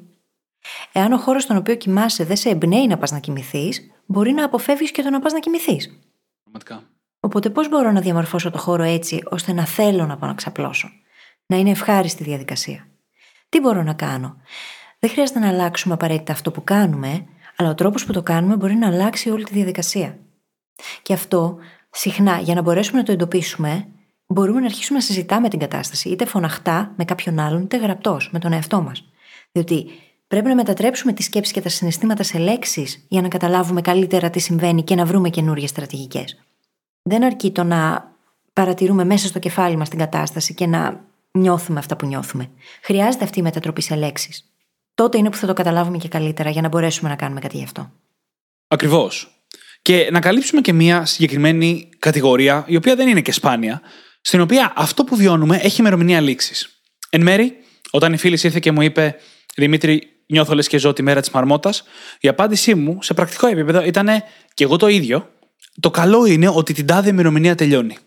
[0.92, 4.44] Εάν ο χώρος στον οποίο κοιμάσαι δεν σε εμπνέει να πας να κοιμηθείς, μπορεί να
[4.44, 6.00] αποφεύγεις και το να πας να κοιμηθείς.
[6.44, 6.84] Πραγματικά.
[7.20, 10.90] Οπότε, πώς μπορώ να διαμορφώσω το χώρο έτσι ώστε να θέλω να πάω να ξαπλώσω,
[11.46, 12.88] να είναι ευχάριστη διαδικασία.
[13.50, 14.38] Τι μπορώ να κάνω;
[15.00, 17.26] Δεν χρειάζεται να αλλάξουμε απαραίτητα αυτό που κάνουμε,
[17.56, 20.20] αλλά ο τρόπος που το κάνουμε μπορεί να αλλάξει όλη τη διαδικασία.
[21.02, 21.58] Και αυτό
[21.90, 23.88] συχνά για να μπορέσουμε να το εντοπίσουμε,
[24.28, 28.40] μπορούμε να αρχίσουμε να συζητάμε την κατάσταση, είτε φωναχτά με κάποιον άλλον, είτε γραπτός, με
[28.40, 29.04] τον εαυτό μας.
[29.52, 29.86] Διότι
[30.28, 34.40] πρέπει να μετατρέψουμε τις σκέψεις και τα συναισθήματα σε λέξεις για να καταλάβουμε καλύτερα τι
[34.40, 36.38] συμβαίνει και να βρούμε καινούριες στρατηγικές.
[37.02, 38.12] Δεν αρκεί το να
[38.54, 42.50] παρατηρούμε μέσα στο κεφάλι μας την κατάσταση και να νιώθουμε αυτά που νιώθουμε.
[42.82, 44.52] Χρειάζεται αυτή η μετατροπή σε λέξεις.
[44.94, 47.64] Τότε είναι που θα το καταλάβουμε και καλύτερα για να μπορέσουμε να κάνουμε κάτι γι'
[47.64, 47.92] αυτό.
[48.68, 49.42] Ακριβώς.
[49.82, 53.82] Και να καλύψουμε και μία συγκεκριμένη κατηγορία, η οποία δεν είναι και σπάνια,
[54.22, 56.70] στην οποία αυτό που βιώνουμε έχει ημερομηνία λήξης.
[57.10, 57.54] Εν μέρη,
[57.92, 59.16] όταν η φίλη ήρθε και μου είπε,
[59.60, 61.84] Δημήτρη, νιώθω λες και ζω τη μέρα της μαρμότας,
[62.20, 64.08] η απάντησή μου σε πρακτικό επίπεδο ήταν
[64.54, 65.30] και εγώ το ίδιο.
[65.80, 67.98] Το καλό είναι ότι την τάδε ημερομηνία τελειώνει.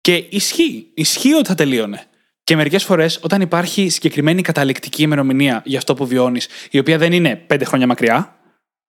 [0.00, 2.06] Και ισχύει, ισχύει ότι θα τελείωνε.
[2.44, 7.12] Και μερικές φορές, όταν υπάρχει συγκεκριμένη καταληκτική ημερομηνία για αυτό που βιώνεις, η οποία δεν
[7.12, 8.36] είναι πέντε χρόνια μακριά,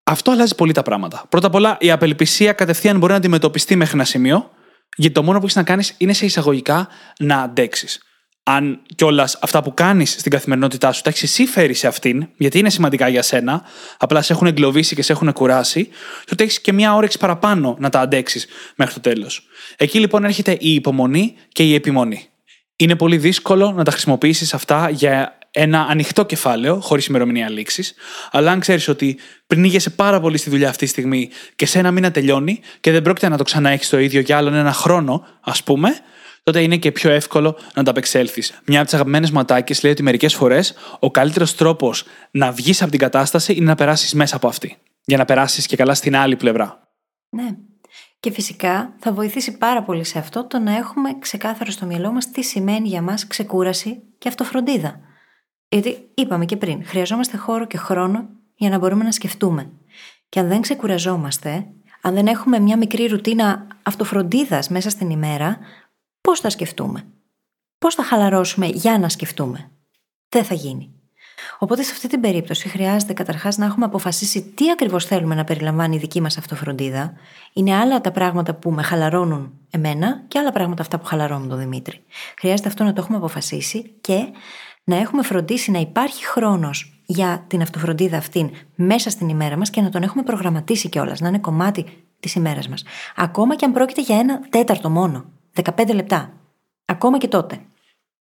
[0.03, 1.25] αυτό αλλάζει πολύ τα πράγματα.
[1.29, 4.51] Πρώτα απ' όλα, η απελπισία κατευθείαν μπορεί να αντιμετωπιστεί μέχρι ένα σημείο,
[4.95, 6.87] γιατί το μόνο που έχεις να κάνεις είναι σε εισαγωγικά
[7.19, 8.01] να αντέξεις.
[8.43, 12.59] Αν κιόλας αυτά που κάνεις στην καθημερινότητά σου τα έχεις εσύ φέρει σε αυτήν, γιατί
[12.59, 13.63] είναι σημαντικά για σένα,
[13.97, 15.89] απλά σε έχουν εγκλωβίσει και σε έχουν κουράσει,
[16.25, 19.47] τότε έχεις και μια όρεξη παραπάνω να τα αντέξεις μέχρι το τέλος.
[19.77, 22.27] Εκεί λοιπόν έρχεται η υπομονή και η επιμονή.
[22.75, 27.93] Είναι πολύ δύσκολο να τα χρησιμοποιήσεις αυτά για ένα ανοιχτό κεφάλαιο, χωρίς ημερομηνία λήξης.
[28.31, 31.91] Αλλά αν ξέρεις ότι πνίγεσαι πάρα πολύ στη δουλειά αυτή τη στιγμή και σε ένα
[31.91, 35.63] μήνα τελειώνει και δεν πρόκειται να το ξαναέχεις το ίδιο για άλλον ένα χρόνο, ας
[35.63, 35.95] πούμε,
[36.43, 38.59] τότε είναι και πιο εύκολο να τα απεξέλθεις.
[38.65, 42.91] Μια από τις αγαπημένες ματάκε λέει ότι μερικές φορές ο καλύτερος τρόπος να βγεις από
[42.91, 44.77] την κατάσταση είναι να περάσεις μέσα από αυτή.
[45.05, 46.87] Για να περάσεις και καλά στην άλλη πλευρά.
[47.29, 47.49] Ναι.
[48.19, 52.31] Και φυσικά θα βοηθήσει πάρα πολύ σε αυτό το να έχουμε ξεκάθαρο στο μυαλό μας
[52.31, 54.99] τι σημαίνει για μας ξεκούραση και αυτοφροντίδα.
[55.73, 59.69] Γιατί είπαμε και πριν, χρειαζόμαστε χώρο και χρόνο για να μπορούμε να σκεφτούμε.
[60.29, 61.67] Και αν δεν ξεκουραζόμαστε,
[62.01, 65.57] αν δεν έχουμε μια μικρή ρουτίνα αυτοφροντίδας μέσα στην ημέρα,
[66.21, 67.05] πώς θα σκεφτούμε;
[67.77, 69.71] Πώς θα χαλαρώσουμε για να σκεφτούμε;
[70.29, 70.93] Δεν θα γίνει.
[71.59, 75.95] Οπότε σε αυτή την περίπτωση χρειάζεται καταρχάς να έχουμε αποφασίσει τι ακριβώς θέλουμε να περιλαμβάνει
[75.95, 77.13] η δική μας αυτοφροντίδα.
[77.53, 81.59] Είναι άλλα τα πράγματα που με χαλαρώνουν εμένα και άλλα πράγματα αυτά που χαλαρώνουν τον
[81.59, 82.03] Δημήτρη.
[82.37, 84.27] Χρειάζεται αυτό να το έχουμε αποφασίσει και
[84.83, 89.81] να έχουμε φροντίσει να υπάρχει χρόνος για την αυτοφροντίδα αυτήν μέσα στην ημέρα μας και
[89.81, 91.85] να τον έχουμε προγραμματίσει κιόλας, να είναι κομμάτι
[92.19, 92.83] της ημέρας μας.
[93.15, 96.33] Ακόμα και αν πρόκειται για ένα τέταρτο μόνο, 15 λεπτά.
[96.85, 97.61] Ακόμα και τότε.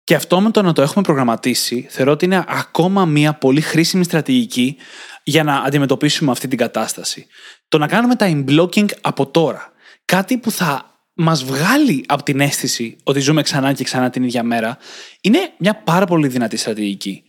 [0.05, 4.05] Και αυτό με το να το έχουμε προγραμματίσει, θεωρώ ότι είναι ακόμα μια πολύ χρήσιμη
[4.05, 4.77] στρατηγική
[5.23, 7.27] για να αντιμετωπίσουμε αυτή την κατάσταση.
[7.69, 9.73] Το να κάνουμε time blocking από τώρα.
[10.05, 14.43] Κάτι που θα μας βγάλει από την αίσθηση ότι ζούμε ξανά και ξανά την ίδια
[14.43, 14.79] μέρα,
[15.21, 17.23] είναι μια πάρα πολύ δυνατή στρατηγική.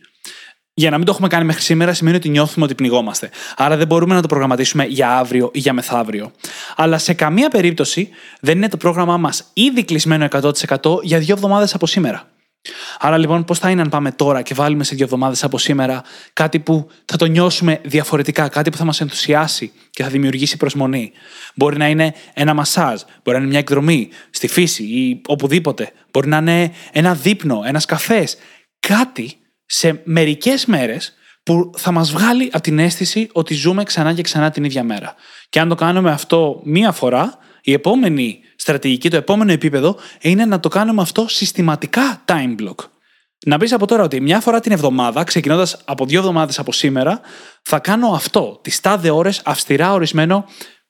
[0.76, 3.30] Για να μην το έχουμε κάνει μέχρι σήμερα, σημαίνει ότι νιώθουμε ότι πνιγόμαστε.
[3.56, 6.32] Άρα δεν μπορούμε να το προγραμματίσουμε για αύριο ή για μεθαύριο.
[6.76, 8.08] Αλλά σε καμία περίπτωση
[8.40, 12.28] δεν είναι το πρόγραμμά μας ήδη κλεισμένο 100% για δύο εβδομάδες από σήμερα.
[12.98, 16.02] Άρα λοιπόν, πώς θα είναι αν πάμε τώρα και βάλουμε σε δύο εβδομάδες από σήμερα
[16.32, 21.12] κάτι που θα το νιώσουμε διαφορετικά, κάτι που θα μας ενθουσιάσει και θα δημιουργήσει προσμονή.
[21.54, 25.92] Μπορεί να είναι ένα μασάζ, μπορεί να είναι μια εκδρομή στη φύση ή οπουδήποτε.
[26.10, 28.36] Μπορεί να είναι ένα δείπνο, ένας καφές.
[28.80, 29.36] Κάτι
[29.66, 34.50] σε μερικές μέρες που θα μας βγάλει από την αίσθηση ότι ζούμε ξανά και ξανά
[34.50, 35.14] την ίδια μέρα.
[35.48, 40.60] Και αν το κάνουμε αυτό μία φορά, η επόμενη στρατηγική, το επόμενο επίπεδο είναι να
[40.60, 42.74] το κάνουμε αυτό συστηματικά time block.
[43.46, 47.20] Να πεις από τώρα ότι μια φορά την εβδομάδα, ξεκινώντας από δύο εβδομάδες από σήμερα,
[47.62, 48.58] θα κάνω αυτό.
[48.62, 50.44] Τις τάδε ώρες, αυστηρά ορισμένο,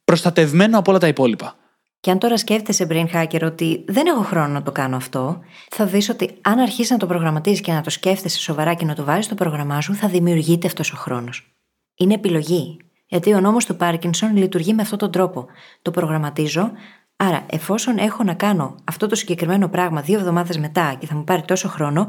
[0.04, 1.56] προστατευμένο από όλα τα υπόλοιπα.
[2.00, 5.40] Και αν τώρα σκέφτεσαι, brain hacker, ότι δεν έχω χρόνο να το κάνω αυτό,
[5.70, 8.94] θα δεις ότι αν αρχίσεις να το προγραμματίζεις και να το σκέφτεσαι σοβαρά και να
[8.94, 11.54] το βάζεις στο πρόγραμμά σου, θα δημιουργείται αυτός ο χρόνος.
[11.96, 12.76] Είναι επιλογή.
[13.06, 15.46] Γιατί ο νόμος του Πάρκινσον λειτουργεί με αυτόν τον τρόπο.
[15.82, 16.70] Το προγραμματίζω,
[17.16, 21.24] άρα εφόσον έχω να κάνω αυτό το συγκεκριμένο πράγμα δύο εβδομάδες μετά και θα μου
[21.24, 22.06] πάρει τόσο χρόνο,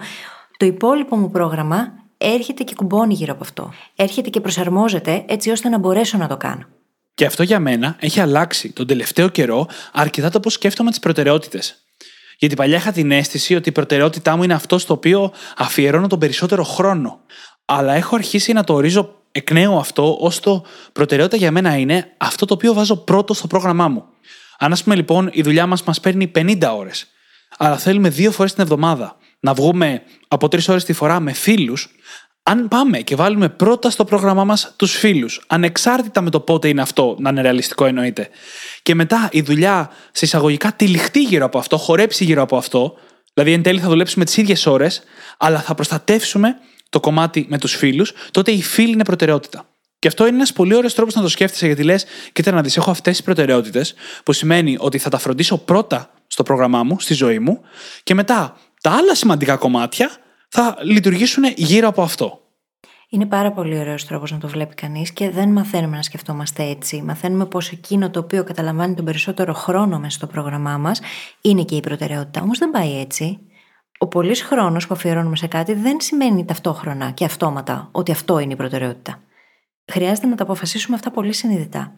[0.58, 3.74] το υπόλοιπο μου πρόγραμμα έρχεται και κουμπώνει γύρω από αυτό.
[3.96, 6.66] Έρχεται και προσαρμόζεται έτσι ώστε να μπορέσω να το κάνω.
[7.14, 11.86] Και αυτό για μένα έχει αλλάξει τον τελευταίο καιρό αρκετά το πώς σκέφτομαι τις προτεραιότητες.
[12.38, 16.20] Γιατί παλιά είχα την αίσθηση ότι η προτεραιότητά μου είναι αυτό στο οποίο αφιερώνω τον
[16.20, 17.20] περισσότερο χρόνο.
[17.66, 22.14] Αλλά έχω αρχίσει να το ορίζω εκ νέου αυτό ως το προτεραιότητα για μένα είναι
[22.18, 24.06] αυτό το οποίο βάζω πρώτο στο πρόγραμμά μου.
[24.60, 27.08] Αν ας πούμε λοιπόν η δουλειά μας μας παίρνει 50 ώρες,
[27.58, 31.90] αλλά θέλουμε δύο φορές την εβδομάδα να βγούμε από τρεις ώρες τη φορά με φίλους,
[32.44, 36.82] αν πάμε και βάλουμε πρώτα στο πρόγραμμά μας τους φίλους, ανεξάρτητα με το πότε είναι
[36.82, 38.30] αυτό, να είναι ρεαλιστικό εννοείται,
[38.84, 42.94] και μετά η δουλειά σε εισαγωγικά τυλιχτεί γύρω από αυτό, χορέψει γύρω από αυτό,
[43.34, 45.04] δηλαδή εν τέλει θα δουλέψουμε τις ίδιες ώρες,
[45.38, 46.56] αλλά θα προστατεύσουμε
[46.90, 49.70] το κομμάτι με τους φίλους, τότε οι φίλοι είναι προτεραιότητα.
[50.00, 52.78] Και αυτό είναι ένας πολύ ωραίος τρόπος να το σκέφτεσαι, γιατί λες, κοίτα να δεις,
[52.78, 53.94] έχω αυτές τις προτεραιότητες,
[54.24, 57.62] που σημαίνει ότι θα τα φροντίσω πρώτα στο πρόγραμμά μου, στη ζωή μου,
[58.04, 60.10] και μετά τα άλλα σημαντικά κομμάτια
[60.50, 62.40] θα λειτουργήσουν γύρω από αυτό.
[63.10, 67.02] Είναι πάρα πολύ ωραίος τρόπος να το βλέπει κανείς και δεν μαθαίνουμε να σκεφτόμαστε έτσι.
[67.02, 71.00] Μαθαίνουμε πως εκείνο το οποίο καταλαμβάνει τον περισσότερο χρόνο μέσα στο πρόγραμμά μας
[71.42, 72.42] είναι και η προτεραιότητα.
[72.42, 73.40] Όμω δεν πάει έτσι.
[73.98, 78.54] Ο πολλή χρόνος που αφιερώνουμε σε κάτι δεν σημαίνει ταυτόχρονα και αυτόματα ότι αυτό είναι
[78.54, 79.20] η προτεραιότητα.
[79.92, 81.96] Χρειάζεται να τα αποφασίσουμε αυτά πολύ συνειδητά.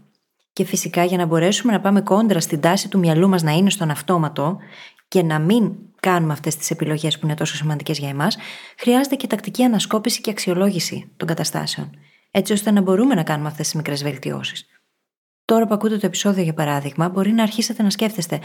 [0.54, 3.70] Και φυσικά για να μπορέσουμε να πάμε κόντρα στην τάση του μυαλού μας να είναι
[3.70, 4.58] στον αυτόματο
[5.08, 8.38] και να μην κάνουμε αυτές τις επιλογές που είναι τόσο σημαντικές για εμάς,
[8.78, 11.90] χρειάζεται και τακτική ανασκόπηση και αξιολόγηση των καταστάσεων,
[12.32, 14.66] έτσι ώστε να μπορούμε να κάνουμε αυτές τις μικρές βελτιώσεις.
[15.48, 18.40] Τώρα που ακούτε το επεισόδιο, για παράδειγμα, μπορεί να αρχίσετε να σκέφτεστε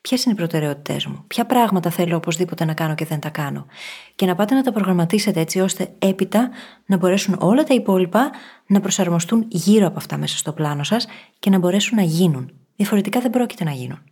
[0.00, 3.66] ποιες είναι οι προτεραιότητές μου, ποια πράγματα θέλω οπωσδήποτε να κάνω και δεν τα κάνω;
[4.14, 6.50] Και να πάτε να τα προγραμματίσετε έτσι ώστε έπειτα
[6.86, 8.30] να μπορέσουν όλα τα υπόλοιπα
[8.66, 11.06] να προσαρμοστούν γύρω από αυτά μέσα στο πλάνο σας
[11.38, 12.50] και να μπορέσουν να γίνουν.
[12.76, 14.02] Διαφορετικά δεν πρόκειται να γίνουν.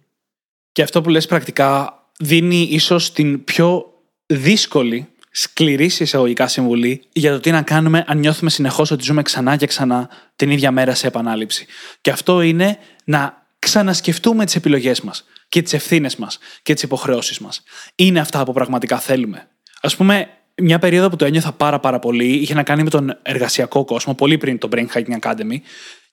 [0.73, 3.93] Και αυτό που λες πρακτικά δίνει ίσως την πιο
[4.27, 5.09] δύσκολη,
[5.39, 9.67] σκληρή εισαγωγικά συμβουλή για το τι να κάνουμε αν νιώθουμε συνεχώς ότι ζούμε ξανά και
[9.67, 11.67] ξανά την ίδια μέρα σε επανάληψη.
[12.01, 17.39] Και αυτό είναι να ξανασκεφτούμε τις επιλογές μας και τις ευθύνες μας και τις υποχρεώσεις
[17.39, 17.63] μας.
[17.95, 19.49] Είναι αυτά που πραγματικά θέλουμε.
[19.81, 23.19] Α πούμε, μια περίοδο που το ένιωθα πάρα πάρα πολύ είχε να κάνει με τον
[23.23, 25.57] εργασιακό κόσμο, πολύ πριν το Brain Hacking Academy.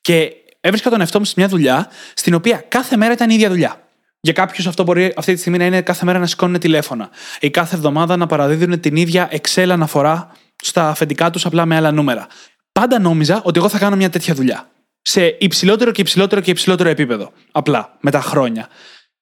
[0.01, 3.49] Και έβρισκα τον εαυτό μου σε μια δουλειά στην οποία κάθε μέρα ήταν η ίδια
[3.49, 3.87] δουλειά.
[4.25, 7.09] Για κάποιους αυτό μπορεί αυτή τη στιγμή να είναι κάθε μέρα να σηκώνουν τηλέφωνα
[7.39, 10.31] ή κάθε εβδομάδα να παραδίδουν την ίδια Excel αναφορά
[10.63, 12.27] στα αφεντικά τους απλά με άλλα νούμερα.
[12.71, 14.71] Πάντα νόμιζα ότι εγώ θα κάνω μια τέτοια δουλειά.
[15.01, 17.31] Σε υψηλότερο και υψηλότερο και υψηλότερο επίπεδο.
[17.51, 18.67] Απλά με τα χρόνια.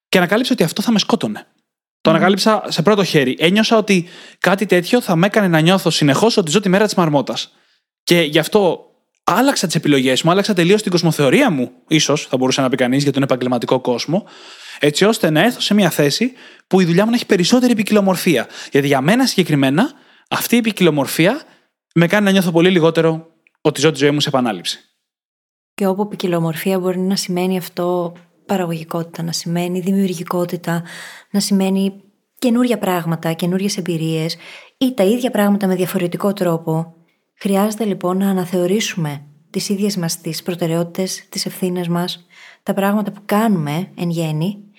[0.08, 1.46] Και ανακάλυψα ότι αυτό θα με σκότωνε.
[2.00, 3.36] Το ανακάλυψα σε πρώτο χέρι.
[3.38, 6.94] Ένιωσα ότι κάτι τέτοιο θα με έκανε να νιώθω συνεχώς ότι ζω τη μέρα της
[6.94, 7.52] μαρμότας.
[8.02, 8.86] Και γι' αυτό
[9.24, 13.02] άλλαξα τις επιλογές μου, άλλαξα τελείως την κοσμοθεωρία μου, ίσως θα μπορούσε να πει κανείς
[13.02, 14.26] για τον επαγγελματικό κόσμο,
[14.84, 16.32] έτσι ώστε να έρθω σε μια θέση
[16.66, 18.46] που η δουλειά μου να έχει περισσότερη ποικιλομορφία.
[18.70, 19.90] Γιατί για μένα συγκεκριμένα
[20.28, 21.42] αυτή η ποικιλομορφία
[21.94, 23.26] με κάνει να νιώθω πολύ λιγότερο
[23.60, 24.78] ότι ζω τη ζωή μου σε επανάληψη.
[25.74, 28.12] Και όπου ποικιλομορφία μπορεί να σημαίνει αυτό
[28.46, 30.82] παραγωγικότητα, να σημαίνει δημιουργικότητα,
[31.30, 32.02] να σημαίνει
[32.38, 34.36] καινούρια πράγματα, καινούριες εμπειρίες
[34.78, 36.94] ή τα ίδια πράγματα με διαφορετικό τρόπο.
[37.34, 42.26] Χρειάζεται λοιπόν να αναθεωρήσουμε τις ίδιες μας τις προτεραιότητες, τις ευθύνες μας,
[42.62, 44.71] τα πράγματα που κάνουμε εν γέννη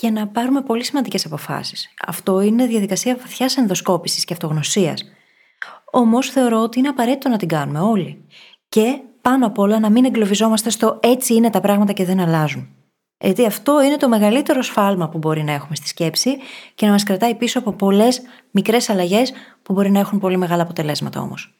[0.00, 1.88] και να πάρουμε πολύ σημαντικές αποφάσεις.
[2.06, 5.04] Αυτό είναι διαδικασία βαθιάς ενδοσκόπησης και αυτογνωσίας.
[5.90, 8.24] Όμως θεωρώ ότι είναι απαραίτητο να την κάνουμε όλοι.
[8.68, 12.68] Και πάνω απ' όλα να μην εγκλωβιζόμαστε στο έτσι είναι τα πράγματα και δεν αλλάζουν.
[13.18, 16.30] Γιατί αυτό είναι το μεγαλύτερο σφάλμα που μπορεί να έχουμε στη σκέψη
[16.74, 19.32] και να μας κρατάει πίσω από πολλές μικρές αλλαγές
[19.62, 21.58] που μπορεί να έχουν πολύ μεγάλα αποτελέσματα όμως.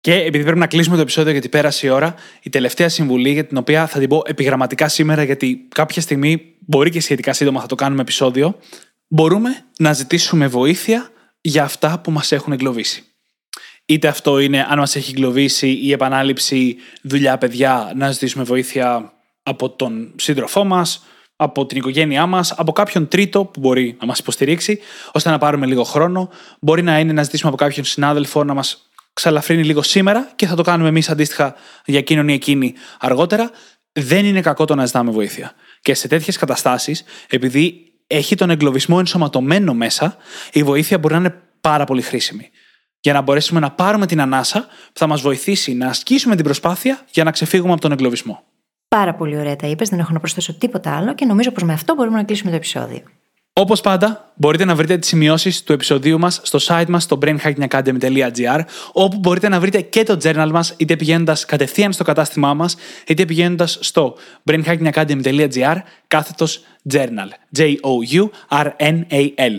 [0.00, 3.46] Και επειδή πρέπει να κλείσουμε το επεισόδιο γιατί πέρασε η ώρα, η τελευταία συμβουλή για
[3.46, 7.66] την οποία θα την πω επιγραμματικά σήμερα, γιατί κάποια στιγμή μπορεί και σχετικά σύντομα θα
[7.66, 8.58] το κάνουμε επεισόδιο,
[9.06, 11.10] μπορούμε να ζητήσουμε βοήθεια
[11.40, 13.02] για αυτά που μας έχουν εγκλωβίσει.
[13.84, 19.12] Είτε αυτό είναι αν μας έχει εγκλωβίσει η επανάληψη δουλειά, παιδιά, να ζητήσουμε βοήθεια
[19.42, 21.04] από τον σύντροφό μας,
[21.36, 24.78] από την οικογένειά μας, από κάποιον τρίτο που μπορεί να μας υποστηρίξει,
[25.12, 26.30] ώστε να πάρουμε λίγο χρόνο.
[26.60, 30.54] Μπορεί να είναι να ζητήσουμε από κάποιον συνάδελφο να μας ξαλαφρύνει λίγο σήμερα και θα
[30.54, 31.54] το κάνουμε εμείς αντίστοιχα
[31.84, 33.50] για εκείνον ή εκείνη αργότερα.
[33.92, 35.52] Δεν είναι κακό το να ζητάμε βοήθεια.
[35.80, 40.16] Και σε τέτοιες καταστάσεις, επειδή έχει τον εγκλωβισμό ενσωματωμένο μέσα,
[40.52, 42.50] η βοήθεια μπορεί να είναι πάρα πολύ χρήσιμη.
[43.00, 47.00] Για να μπορέσουμε να πάρουμε την ανάσα που θα μας βοηθήσει να ασκήσουμε την προσπάθεια
[47.10, 48.42] για να ξεφύγουμε από τον εγκλωβισμό.
[48.88, 51.72] Πάρα πολύ ωραία τα είπες, δεν έχω να προσθέσω τίποτα άλλο και νομίζω πως με
[51.72, 53.02] αυτό μπορούμε να κλείσουμε το επεισόδιο.
[53.60, 58.60] Όπως πάντα, μπορείτε να βρείτε τις σημειώσεις του επεισοδίου μας στο site μας στο brainhackingacademy.gr,
[58.92, 63.24] όπου μπορείτε να βρείτε και το journal μας, είτε πηγαίνοντας κατευθείαν στο κατάστημά μας, είτε
[63.24, 64.16] πηγαίνοντας στο
[64.50, 66.60] brainhackingacademy.gr κάθετος
[66.92, 67.28] journal.
[67.58, 69.58] J-O-U-R-N-A-L.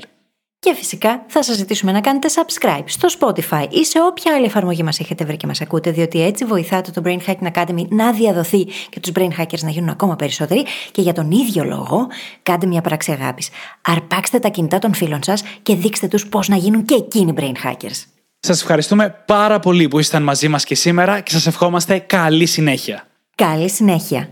[0.62, 4.84] Και φυσικά θα σας ζητήσουμε να κάνετε subscribe στο Spotify ή σε όποια άλλη εφαρμογή
[4.84, 8.64] μας έχετε βρει και μας ακούτε, διότι έτσι βοηθάτε το Brain Hacking Academy να διαδοθεί
[8.90, 12.08] και τους Brain Hackers να γίνουν ακόμα περισσότεροι και για τον ίδιο λόγο
[12.44, 13.50] κάντε μια πράξη αγάπης.
[13.82, 17.68] Αρπάξτε τα κινητά των φίλων σας και δείξτε τους πώς να γίνουν και εκείνοι Brain
[17.68, 18.04] Hackers.
[18.40, 23.08] Σας ευχαριστούμε πάρα πολύ που ήσασταν μαζί μας και σήμερα και σας ευχόμαστε καλή συνέχεια.
[23.36, 24.30] Καλή συνέχεια.